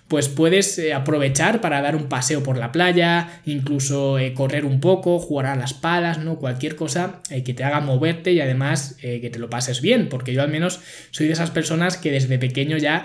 pues 0.08 0.28
puedes 0.28 0.78
eh, 0.78 0.94
aprovechar 0.94 1.60
para 1.60 1.82
dar 1.82 1.94
un 1.94 2.08
paseo 2.08 2.42
por 2.42 2.56
la 2.56 2.72
playa, 2.72 3.40
incluso 3.44 4.18
eh, 4.18 4.32
correr 4.32 4.64
un 4.64 4.80
poco, 4.80 5.18
jugar 5.18 5.46
a 5.46 5.54
las 5.56 5.74
palas, 5.74 6.18
¿no? 6.18 6.38
Cualquier 6.38 6.76
cosa 6.76 7.20
eh, 7.28 7.44
que 7.44 7.52
te 7.52 7.62
haga 7.62 7.80
moverte 7.80 8.32
y 8.32 8.40
además 8.40 8.96
que 8.98 9.30
te 9.30 9.38
lo 9.38 9.50
pases 9.50 9.82
bien, 9.82 10.08
porque 10.08 10.32
yo 10.32 10.42
al 10.42 10.48
menos 10.48 10.80
soy 11.10 11.26
de 11.26 11.34
esas 11.34 11.50
personas 11.50 11.98
que 11.98 12.10
desde 12.10 12.38
pequeño 12.38 12.78
ya 12.78 13.04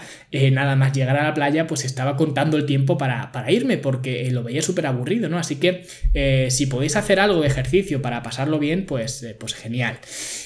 nada 0.51 0.75
más 0.75 0.93
llegar 0.93 1.17
a 1.17 1.23
la 1.23 1.33
playa 1.33 1.67
pues 1.67 1.83
estaba 1.85 2.15
contando 2.15 2.57
el 2.57 2.65
tiempo 2.65 2.97
para, 2.97 3.31
para 3.31 3.51
irme 3.51 3.77
porque 3.77 4.29
lo 4.31 4.43
veía 4.43 4.61
súper 4.61 4.87
aburrido, 4.87 5.29
¿no? 5.29 5.37
Así 5.37 5.57
que 5.57 5.85
si 6.49 6.65
podéis 6.67 6.95
hacer 6.95 7.19
algo 7.19 7.41
de 7.41 7.47
ejercicio 7.47 8.01
para 8.01 8.23
pasarlo 8.23 8.59
bien, 8.59 8.85
pues, 8.85 9.25
pues 9.39 9.53
genial. 9.53 9.99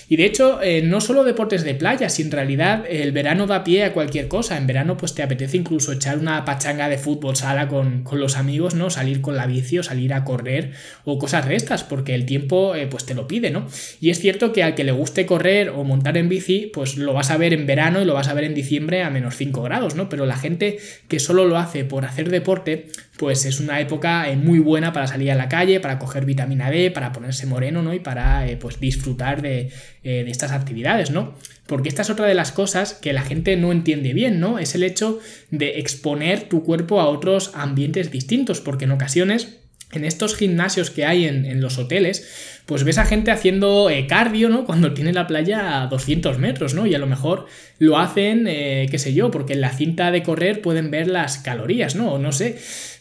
Y 0.09 0.15
de 0.15 0.25
hecho, 0.25 0.59
no 0.83 1.01
solo 1.01 1.23
deportes 1.23 1.63
de 1.63 1.75
playa, 1.75 2.09
si 2.09 2.21
en 2.21 2.31
realidad 2.31 2.85
el 2.89 3.11
verano 3.11 3.45
da 3.45 3.63
pie 3.63 3.83
a 3.83 3.93
cualquier 3.93 4.27
cosa, 4.27 4.57
en 4.57 4.67
verano 4.67 4.95
pues 4.97 5.13
te 5.13 5.23
apetece 5.23 5.57
incluso 5.57 5.91
echar 5.91 6.17
una 6.17 6.45
pachanga 6.45 6.89
de 6.89 6.97
fútbol 6.97 7.35
sala 7.35 7.67
con, 7.67 8.05
los 8.11 8.37
amigos, 8.37 8.73
¿no? 8.73 8.89
Salir 8.89 9.21
con 9.21 9.35
la 9.35 9.47
bici 9.47 9.79
o 9.79 9.83
salir 9.83 10.13
a 10.13 10.23
correr 10.23 10.71
o 11.03 11.19
cosas 11.19 11.47
de 11.47 11.55
estas, 11.55 11.83
porque 11.83 12.15
el 12.15 12.25
tiempo 12.25 12.75
eh, 12.75 12.87
pues 12.87 13.05
te 13.05 13.13
lo 13.13 13.27
pide, 13.27 13.51
¿no? 13.51 13.67
Y 13.99 14.09
es 14.09 14.19
cierto 14.19 14.53
que 14.53 14.63
al 14.63 14.75
que 14.75 14.83
le 14.83 14.91
guste 14.91 15.25
correr 15.25 15.69
o 15.69 15.83
montar 15.83 16.17
en 16.17 16.29
bici, 16.29 16.71
pues 16.73 16.97
lo 16.97 17.13
vas 17.13 17.29
a 17.29 17.37
ver 17.37 17.53
en 17.53 17.67
verano 17.67 18.01
y 18.01 18.05
lo 18.05 18.13
vas 18.13 18.27
a 18.27 18.33
ver 18.33 18.45
en 18.45 18.53
diciembre 18.53 19.03
a 19.03 19.09
menos 19.09 19.35
5 19.35 19.61
grados, 19.61 19.95
¿no? 19.95 20.09
Pero 20.09 20.25
la 20.25 20.37
gente 20.37 20.77
que 21.07 21.19
solo 21.19 21.45
lo 21.45 21.57
hace 21.57 21.83
por 21.83 22.05
hacer 22.05 22.29
deporte, 22.29 22.87
pues 23.17 23.45
es 23.45 23.59
una 23.59 23.79
época 23.79 24.29
eh, 24.29 24.35
muy 24.35 24.59
buena 24.59 24.93
para 24.93 25.07
salir 25.07 25.31
a 25.31 25.35
la 25.35 25.49
calle, 25.49 25.79
para 25.79 25.99
coger 25.99 26.25
vitamina 26.25 26.69
D, 26.69 26.91
para 26.91 27.11
ponerse 27.11 27.45
moreno, 27.45 27.81
¿no? 27.81 27.93
Y 27.93 27.99
para 27.99 28.47
eh, 28.47 28.57
pues 28.57 28.79
disfrutar 28.79 29.41
de, 29.41 29.71
de 30.03 30.29
estas 30.29 30.51
actividades, 30.51 31.11
¿no? 31.11 31.35
Porque 31.65 31.89
esta 31.89 32.03
es 32.03 32.09
otra 32.09 32.27
de 32.27 32.33
las 32.33 32.51
cosas 32.51 32.93
que 32.93 33.13
la 33.13 33.23
gente 33.23 33.57
no 33.57 33.71
entiende 33.71 34.13
bien, 34.13 34.39
¿no? 34.39 34.59
Es 34.59 34.75
el 34.75 34.83
hecho 34.83 35.19
de 35.51 35.79
exponer 35.79 36.43
tu 36.43 36.63
cuerpo 36.63 37.01
a 37.01 37.07
otros 37.07 37.51
ambientes 37.53 38.11
distintos, 38.11 38.61
porque 38.61 38.85
en 38.85 38.91
ocasiones 38.91 39.57
en 39.93 40.03
estos 40.03 40.35
gimnasios 40.35 40.89
que 40.89 41.05
hay 41.05 41.25
en, 41.25 41.61
los 41.61 41.77
hoteles, 41.77 42.59
pues 42.65 42.83
ves 42.83 42.97
a 42.97 43.05
gente 43.05 43.31
haciendo 43.31 43.89
eh, 43.89 44.05
cardio, 44.05 44.49
¿no? 44.49 44.65
Cuando 44.65 44.93
tiene 44.93 45.13
la 45.13 45.27
playa 45.27 45.81
a 45.81 45.87
200 45.87 46.37
metros, 46.39 46.73
¿no? 46.73 46.85
Y 46.85 46.93
a 46.93 46.99
lo 46.99 47.07
mejor 47.07 47.45
lo 47.79 47.97
hacen, 47.97 48.47
eh, 48.47 48.87
qué 48.91 48.99
sé 48.99 49.13
yo, 49.13 49.31
porque 49.31 49.53
en 49.53 49.61
la 49.61 49.71
cinta 49.71 50.11
de 50.11 50.23
correr 50.23 50.61
pueden 50.61 50.91
ver 50.91 51.07
las 51.07 51.37
calorías, 51.37 51.95
¿no? 51.95 52.13
O 52.13 52.19
no 52.19 52.33
sé. 52.33 52.57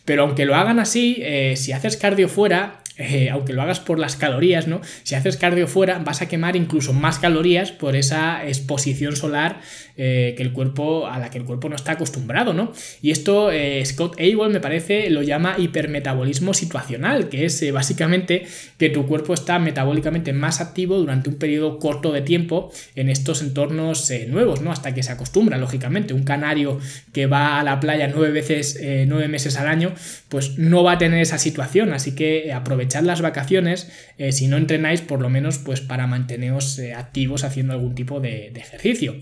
Pero 0.06 0.22
aunque 0.22 0.46
lo 0.46 0.54
hagan 0.54 0.78
así, 0.78 1.18
eh, 1.20 1.56
si 1.56 1.72
haces 1.72 1.98
cardio 1.98 2.30
fuera, 2.30 2.80
eh, 2.98 3.28
aunque 3.30 3.52
lo 3.52 3.60
hagas 3.60 3.78
por 3.80 3.98
las 3.98 4.16
calorías, 4.16 4.66
¿no? 4.68 4.80
Si 5.02 5.14
haces 5.14 5.36
cardio 5.36 5.68
fuera, 5.68 5.98
vas 5.98 6.22
a 6.22 6.28
quemar 6.28 6.56
incluso 6.56 6.94
más 6.94 7.18
calorías 7.18 7.70
por 7.70 7.94
esa 7.94 8.46
exposición 8.46 9.16
solar 9.16 9.60
eh, 9.98 10.32
que 10.34 10.42
el 10.42 10.52
cuerpo, 10.52 11.06
a 11.06 11.18
la 11.18 11.28
que 11.28 11.36
el 11.36 11.44
cuerpo 11.44 11.68
no 11.68 11.76
está 11.76 11.92
acostumbrado, 11.92 12.54
¿no? 12.54 12.72
Y 13.02 13.10
esto 13.10 13.50
eh, 13.50 13.84
Scott 13.84 14.14
Abel 14.14 14.50
me 14.50 14.60
parece 14.60 15.10
lo 15.10 15.20
llama 15.20 15.56
hipermetabolismo 15.58 16.54
situacional, 16.54 17.28
que 17.28 17.44
es 17.44 17.70
básicamente 17.70 18.46
que 18.78 18.88
tu 18.88 19.06
cuerpo 19.06 19.34
está 19.34 19.58
metabólicamente 19.58 20.32
más 20.32 20.62
activo 20.62 20.96
durante 20.96 21.28
un 21.28 21.36
periodo 21.36 21.78
corto 21.78 22.12
de 22.12 22.22
tiempo 22.22 22.72
en 22.94 23.10
estos 23.10 23.42
entornos 23.42 24.10
nuevos, 24.28 24.62
¿no? 24.62 24.72
Hasta 24.72 24.94
que 24.94 25.02
se 25.02 25.12
acostumbra, 25.12 25.58
lógicamente. 25.58 26.14
Un 26.14 26.24
canario 26.24 26.80
que 27.12 27.26
va 27.26 27.60
a 27.60 27.62
la 27.62 27.78
playa 27.78 28.08
nueve 28.08 28.32
veces, 28.32 28.80
nueve 29.06 29.28
meses 29.28 29.58
al 29.58 29.68
año, 29.68 29.92
pues 30.30 30.56
no 30.56 30.82
va 30.82 30.92
a 30.92 30.98
tener 30.98 31.20
esa 31.20 31.36
situación, 31.36 31.92
así 31.92 32.14
que 32.14 32.52
aprovecha 32.52 32.85
echar 32.86 33.04
las 33.04 33.20
vacaciones, 33.20 33.90
eh, 34.18 34.32
si 34.32 34.48
no 34.48 34.56
entrenáis, 34.56 35.02
por 35.02 35.20
lo 35.20 35.28
menos 35.28 35.58
pues 35.58 35.80
para 35.80 36.06
manteneros 36.06 36.78
eh, 36.78 36.94
activos 36.94 37.44
haciendo 37.44 37.74
algún 37.74 37.94
tipo 37.94 38.20
de, 38.20 38.48
ejercicio. 38.56 39.16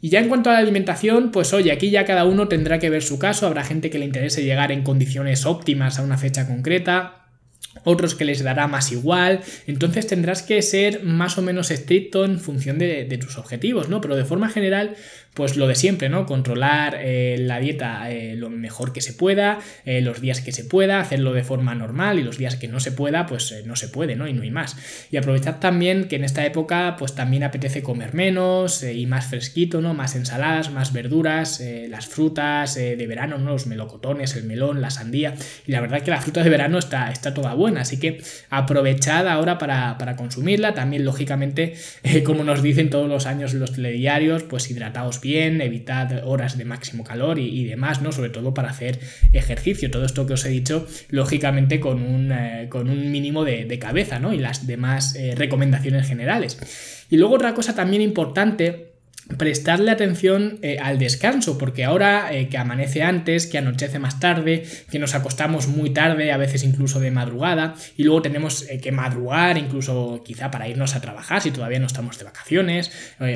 Y 0.00 0.08
ya 0.08 0.18
en 0.18 0.28
cuanto 0.28 0.50
a 0.50 0.54
la 0.54 0.58
alimentación, 0.58 1.30
pues 1.30 1.52
oye, 1.52 1.70
aquí 1.70 1.90
ya 1.90 2.04
cada 2.04 2.24
uno 2.24 2.48
tendrá 2.48 2.80
que 2.80 2.90
ver 2.90 3.02
su 3.02 3.18
caso, 3.18 3.46
habrá 3.46 3.62
gente 3.62 3.88
que 3.88 4.00
le 4.00 4.04
interese 4.04 4.42
llegar 4.42 4.72
en 4.72 4.82
condiciones 4.82 5.46
óptimas 5.46 5.98
a 5.98 6.02
una 6.02 6.18
fecha 6.18 6.48
concreta, 6.48 7.22
otros 7.84 8.14
que 8.14 8.24
les 8.24 8.42
dará 8.42 8.66
más 8.66 8.92
igual, 8.92 9.40
entonces 9.66 10.06
tendrás 10.06 10.42
que 10.42 10.60
ser 10.62 11.04
más 11.04 11.38
o 11.38 11.42
menos 11.42 11.70
estricto 11.70 12.24
en 12.24 12.38
función 12.38 12.78
de, 12.78 13.18
tus 13.20 13.38
objetivos, 13.38 13.88
¿no? 13.88 14.00
Pero 14.00 14.16
de 14.16 14.24
forma 14.24 14.48
general, 14.48 14.94
pues 15.34 15.56
lo 15.56 15.66
de 15.66 15.74
siempre, 15.74 16.10
¿no? 16.10 16.26
Controlar 16.26 16.98
eh, 17.00 17.36
la 17.38 17.58
dieta 17.58 18.10
eh, 18.10 18.36
lo 18.36 18.50
mejor 18.50 18.92
que 18.92 19.00
se 19.00 19.14
pueda, 19.14 19.60
eh, 19.86 20.02
los 20.02 20.20
días 20.20 20.42
que 20.42 20.52
se 20.52 20.64
pueda, 20.64 21.00
hacerlo 21.00 21.32
de 21.32 21.42
forma 21.42 21.74
normal 21.74 22.18
y 22.18 22.22
los 22.22 22.36
días 22.36 22.56
que 22.56 22.68
no 22.68 22.80
se 22.80 22.92
pueda, 22.92 23.26
pues 23.26 23.64
no 23.64 23.74
se 23.74 23.88
puede, 23.88 24.14
¿no? 24.14 24.28
Y 24.28 24.34
no 24.34 24.42
hay 24.42 24.50
más. 24.50 24.76
Y 25.10 25.16
aprovechar 25.16 25.58
también 25.58 26.08
que 26.08 26.16
en 26.16 26.24
esta 26.24 26.44
época, 26.44 26.96
pues 26.98 27.14
también 27.14 27.44
apetece 27.44 27.82
comer 27.82 28.12
menos 28.12 28.82
y 28.82 29.06
más 29.06 29.26
fresquito, 29.26 29.80
¿no? 29.80 29.94
Más 29.94 30.16
ensaladas, 30.16 30.70
más 30.70 30.92
verduras, 30.92 31.62
las 31.88 32.06
frutas 32.06 32.74
de 32.74 33.06
verano, 33.06 33.38
¿no? 33.38 33.52
Los 33.52 33.66
melocotones, 33.66 34.36
el 34.36 34.44
melón, 34.44 34.80
la 34.80 34.90
sandía. 34.90 35.34
Y 35.66 35.72
la 35.72 35.80
verdad 35.80 36.02
que 36.02 36.10
la 36.10 36.20
fruta 36.20 36.42
de 36.42 36.50
verano 36.50 36.78
está, 36.78 37.10
está 37.10 37.32
toda 37.32 37.54
buena, 37.54 37.82
así 37.82 37.98
que 37.98 38.22
aprovechad 38.50 39.26
ahora 39.28 39.58
para, 39.58 39.96
para 39.98 40.16
consumirla. 40.16 40.74
También, 40.74 41.04
lógicamente, 41.04 41.74
como 42.24 42.44
nos 42.44 42.62
dicen 42.62 42.90
todos 42.90 43.08
los 43.08 43.26
años 43.26 43.54
los 43.54 43.72
telediarios, 43.72 44.42
pues 44.42 44.70
hidrataos 44.70 45.21
bien, 45.22 45.62
evitad 45.62 46.26
horas 46.26 46.58
de 46.58 46.66
máximo 46.66 47.04
calor 47.04 47.38
y, 47.38 47.64
demás, 47.64 48.02
¿no? 48.02 48.12
Sobre 48.12 48.28
todo 48.28 48.52
para 48.52 48.68
hacer 48.68 48.98
ejercicio. 49.32 49.90
Todo 49.90 50.04
esto 50.04 50.26
que 50.26 50.34
os 50.34 50.44
he 50.44 50.50
dicho, 50.50 50.86
lógicamente, 51.08 51.80
con 51.80 52.02
un, 52.02 52.30
eh, 52.32 52.66
con 52.68 52.90
un 52.90 53.10
mínimo 53.10 53.44
de, 53.44 53.78
cabeza, 53.78 54.18
¿no? 54.18 54.34
Y 54.34 54.38
las 54.38 54.66
demás 54.66 55.16
eh, 55.16 55.34
recomendaciones 55.34 56.06
generales. 56.06 57.06
Y 57.08 57.16
luego 57.16 57.36
otra 57.36 57.54
cosa 57.54 57.74
también 57.74 58.02
importante 58.02 58.91
prestarle 59.36 59.90
atención 59.90 60.58
eh, 60.62 60.78
al 60.82 60.98
descanso, 60.98 61.58
porque 61.58 61.84
ahora 61.84 62.32
eh, 62.32 62.48
que 62.48 62.58
amanece 62.58 63.02
antes, 63.02 63.46
que 63.46 63.58
anochece 63.58 63.98
más 63.98 64.20
tarde, 64.20 64.64
que 64.90 64.98
nos 64.98 65.14
acostamos 65.14 65.68
muy 65.68 65.90
tarde, 65.90 66.32
a 66.32 66.36
veces 66.36 66.64
incluso 66.64 67.00
de 67.00 67.10
madrugada, 67.10 67.74
y 67.96 68.04
luego 68.04 68.22
tenemos 68.22 68.68
eh, 68.68 68.80
que 68.80 68.92
madrugar, 68.92 69.58
incluso 69.58 70.22
quizá 70.24 70.50
para 70.50 70.68
irnos 70.68 70.94
a 70.94 71.00
trabajar 71.00 71.42
si 71.42 71.50
todavía 71.50 71.78
no 71.78 71.86
estamos 71.86 72.18
de 72.18 72.24
vacaciones 72.24 72.90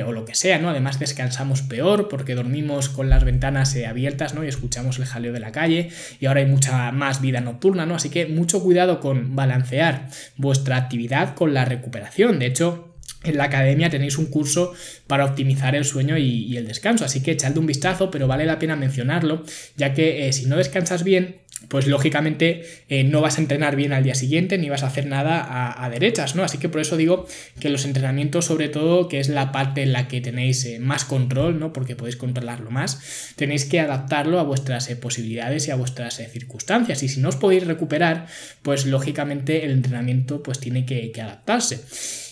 o 0.05 0.11
lo 0.11 0.25
que 0.25 0.35
sea, 0.35 0.59
¿no? 0.59 0.69
Además 0.69 0.99
descansamos 0.99 1.61
peor 1.61 2.09
porque 2.09 2.35
dormimos 2.35 2.89
con 2.89 3.09
las 3.09 3.23
ventanas 3.23 3.75
abiertas, 3.87 4.33
¿no? 4.33 4.43
Y 4.43 4.47
escuchamos 4.47 4.99
el 4.99 5.05
jaleo 5.05 5.33
de 5.33 5.39
la 5.39 5.51
calle 5.51 5.89
y 6.19 6.25
ahora 6.25 6.41
hay 6.41 6.45
mucha 6.45 6.91
más 6.91 7.21
vida 7.21 7.41
nocturna, 7.41 7.85
¿no? 7.85 7.95
Así 7.95 8.09
que 8.09 8.25
mucho 8.25 8.61
cuidado 8.61 8.99
con 8.99 9.35
balancear 9.35 10.09
vuestra 10.35 10.77
actividad 10.77 11.35
con 11.35 11.53
la 11.53 11.65
recuperación. 11.65 12.39
De 12.39 12.47
hecho, 12.47 12.96
en 13.23 13.37
la 13.37 13.45
academia 13.45 13.89
tenéis 13.89 14.17
un 14.17 14.27
curso 14.27 14.73
para 15.07 15.25
optimizar 15.25 15.75
el 15.75 15.85
sueño 15.85 16.17
y, 16.17 16.55
el 16.57 16.67
descanso, 16.67 17.05
así 17.05 17.21
que 17.21 17.31
echadle 17.31 17.59
un 17.59 17.65
vistazo, 17.65 18.11
pero 18.11 18.27
vale 18.27 18.45
la 18.45 18.59
pena 18.59 18.75
mencionarlo, 18.75 19.43
ya 19.75 19.93
que 19.93 20.27
eh, 20.27 20.33
si 20.33 20.45
no 20.45 20.57
descansas 20.57 21.03
bien, 21.03 21.37
pues 21.69 21.87
lógicamente 21.87 22.63
eh, 22.87 23.03
no 23.03 23.19
vas 23.19 23.37
a 23.37 23.41
entrenar 23.41 23.75
bien 23.75 23.91
al 23.91 24.03
día 24.03 24.13
siguiente 24.13 24.59
ni 24.59 24.69
vas 24.69 24.83
a 24.83 24.87
hacer 24.87 25.07
nada 25.07 25.83
a, 25.83 25.89
derechas, 25.89 26.35
¿no? 26.35 26.43
Así 26.43 26.59
que 26.59 26.69
por 26.69 26.81
eso 26.81 26.97
digo 26.97 27.25
que 27.59 27.69
los 27.69 27.85
entrenamientos, 27.85 28.45
sobre 28.45 28.69
todo, 28.69 29.07
que 29.07 29.19
es 29.19 29.27
la 29.27 29.51
parte 29.51 29.81
en 29.81 29.91
la 29.91 30.07
que 30.07 30.21
tenéis 30.21 30.63
eh, 30.65 30.79
más 30.79 31.03
control, 31.03 31.59
¿no? 31.59 31.73
Porque 31.73 31.95
podéis 31.95 32.15
controlarlo 32.15 32.69
más, 32.69 33.33
tenéis 33.35 33.65
que 33.65 33.79
adaptarlo 33.79 34.39
a 34.39 34.43
vuestras 34.43 34.87
posibilidades 35.01 35.67
y 35.67 35.71
a 35.71 35.75
vuestras 35.75 36.21
circunstancias. 36.31 37.01
Y 37.01 37.09
si 37.09 37.21
no 37.21 37.29
os 37.29 37.37
podéis 37.37 37.65
recuperar, 37.65 38.27
pues 38.61 38.85
lógicamente 38.85 39.65
el 39.65 39.71
entrenamiento 39.71 40.43
pues 40.43 40.59
tiene 40.59 40.85
que, 40.85 41.11
que 41.11 41.21
adaptarse. 41.21 41.79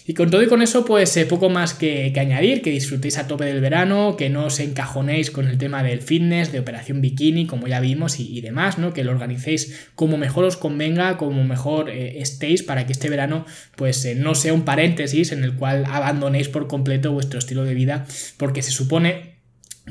Y 0.08 0.14
con 0.14 0.30
todo 0.30 0.44
y 0.44 0.48
con 0.48 0.62
eso, 0.62 0.86
pues 0.86 1.18
eh, 1.18 1.26
poco 1.26 1.50
más 1.50 1.74
que, 1.74 2.14
añadir, 2.16 2.62
que 2.62 2.70
disfrutéis 2.70 3.18
a 3.18 3.28
tope 3.28 3.46
del 3.46 3.60
verano, 3.60 4.16
que 4.16 4.30
no 4.30 4.46
os 4.46 4.60
encajonéis 4.60 5.32
con 5.32 5.48
el 5.48 5.58
tema 5.58 5.82
del 5.82 6.00
fitness, 6.00 6.52
de 6.52 6.60
operación 6.60 7.02
bikini, 7.02 7.48
como 7.48 7.68
ya 7.68 7.80
vimos, 7.80 8.20
y, 8.20 8.40
demás, 8.42 8.78
¿no? 8.78 8.94
Que 8.94 9.04
lo 9.04 9.12
organicéis 9.12 9.90
como 9.96 10.18
mejor 10.18 10.46
os 10.46 10.58
convenga, 10.58 11.18
como 11.18 11.44
mejor 11.44 11.90
eh, 11.90 12.22
estéis, 12.22 12.62
para 12.62 12.86
que 12.86 12.92
este 12.92 13.10
verano, 13.10 13.48
pues 13.76 14.06
eh, 14.06 14.14
no 14.14 14.36
sea 14.36 14.54
un 14.54 14.64
paréntesis 14.64 15.32
en 15.32 15.44
el 15.44 15.56
cual 15.56 15.86
abandonéis 15.88 16.50
por 16.50 16.68
completo 16.68 17.12
vuestro 17.12 17.40
estilo 17.40 17.64
de 17.64 17.74
vida, 17.74 18.06
porque 18.38 18.62
se 18.62 18.70
supone 18.70 19.35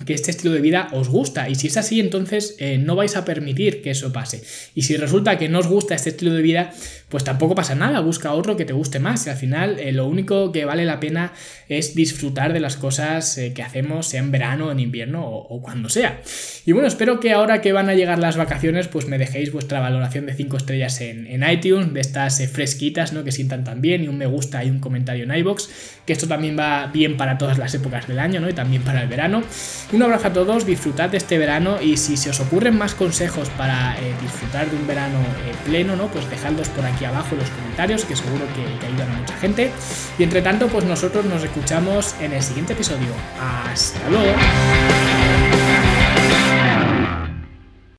que 0.06 0.12
este 0.12 0.32
estilo 0.32 0.52
de 0.52 0.60
vida 0.60 0.88
os 0.92 1.08
gusta. 1.08 1.48
Y 1.48 1.54
si 1.54 1.68
es 1.68 1.76
así 1.76 2.00
entonces 2.00 2.56
eh, 2.58 2.78
no 2.78 2.96
vais 2.96 3.16
a 3.16 3.24
permitir 3.24 3.80
que 3.80 3.90
eso 3.90 4.12
pase. 4.12 4.42
Y 4.74 4.82
si 4.82 4.96
resulta 4.96 5.38
que 5.38 5.48
no 5.48 5.60
os 5.60 5.68
gusta 5.68 5.94
este 5.94 6.10
estilo 6.10 6.32
de 6.32 6.42
vida 6.42 6.72
pues 7.08 7.22
tampoco 7.22 7.54
pasa 7.54 7.76
nada. 7.76 8.00
Busca 8.00 8.32
otro 8.32 8.56
que 8.56 8.64
te 8.64 8.72
guste 8.72 8.98
más. 8.98 9.26
Y 9.26 9.30
al 9.30 9.36
final 9.36 9.78
eh, 9.78 9.92
lo 9.92 10.06
único 10.06 10.50
que 10.50 10.64
vale 10.64 10.84
la 10.84 10.98
pena 10.98 11.32
es 11.68 11.94
disfrutar 11.94 12.52
de 12.52 12.60
las 12.60 12.76
cosas 12.76 13.38
eh, 13.38 13.52
que 13.54 13.62
hacemos 13.62 14.08
sea 14.08 14.20
en 14.20 14.32
verano 14.32 14.72
en 14.72 14.80
invierno 14.80 15.24
o, 15.24 15.62
cuando 15.62 15.88
sea. 15.88 16.20
Y 16.66 16.72
bueno 16.72 16.88
espero 16.88 17.20
que 17.20 17.32
ahora 17.32 17.60
que 17.60 17.72
van 17.72 17.88
a 17.88 17.94
llegar 17.94 18.18
las 18.18 18.36
vacaciones 18.36 18.88
pues 18.88 19.06
me 19.06 19.18
dejéis 19.18 19.52
vuestra 19.52 19.78
valoración 19.78 20.26
de 20.26 20.34
5 20.34 20.56
estrellas 20.56 21.00
en, 21.00 21.44
iTunes 21.44 21.92
de 21.92 22.00
estas 22.00 22.42
fresquitas 22.50 23.12
¿no? 23.12 23.22
que 23.22 23.30
sientan 23.30 23.64
tan 23.64 23.80
bien 23.80 24.02
y 24.02 24.08
un 24.08 24.16
me 24.16 24.26
gusta 24.26 24.64
y 24.64 24.70
un 24.70 24.80
comentario 24.80 25.24
en 25.24 25.34
iBox 25.34 25.68
que 26.06 26.12
esto 26.12 26.26
también 26.26 26.58
va 26.58 26.86
bien 26.86 27.16
para 27.16 27.38
todas 27.38 27.58
las 27.58 27.74
épocas 27.74 28.08
del 28.08 28.18
año 28.18 28.40
¿no? 28.40 28.48
y 28.48 28.54
también 28.54 28.82
para 28.82 29.02
el 29.02 29.08
verano 29.08 29.42
un 29.92 30.02
abrazo 30.02 30.28
a 30.28 30.32
todos, 30.32 30.66
disfrutad 30.66 31.10
de 31.10 31.18
este 31.18 31.38
verano 31.38 31.80
y 31.80 31.96
si 31.96 32.16
se 32.16 32.30
os 32.30 32.40
ocurren 32.40 32.76
más 32.76 32.94
consejos 32.94 33.48
para 33.50 33.96
eh, 34.00 34.14
disfrutar 34.20 34.70
de 34.70 34.76
un 34.76 34.86
verano 34.86 35.18
eh, 35.18 35.54
pleno, 35.64 35.96
¿no? 35.96 36.08
Pues 36.08 36.28
dejadlos 36.30 36.68
por 36.70 36.84
aquí 36.84 37.04
abajo 37.04 37.28
en 37.32 37.40
los 37.40 37.50
comentarios, 37.50 38.04
que 38.04 38.16
seguro 38.16 38.44
que, 38.54 38.78
que 38.78 38.86
ayudan 38.86 39.10
a 39.10 39.18
mucha 39.18 39.36
gente. 39.36 39.70
Y 40.18 40.22
entre 40.22 40.42
tanto, 40.42 40.68
pues 40.68 40.84
nosotros 40.84 41.24
nos 41.26 41.42
escuchamos 41.44 42.14
en 42.20 42.32
el 42.32 42.42
siguiente 42.42 42.72
episodio. 42.72 43.12
¡Hasta 43.40 44.08
luego! 44.08 44.34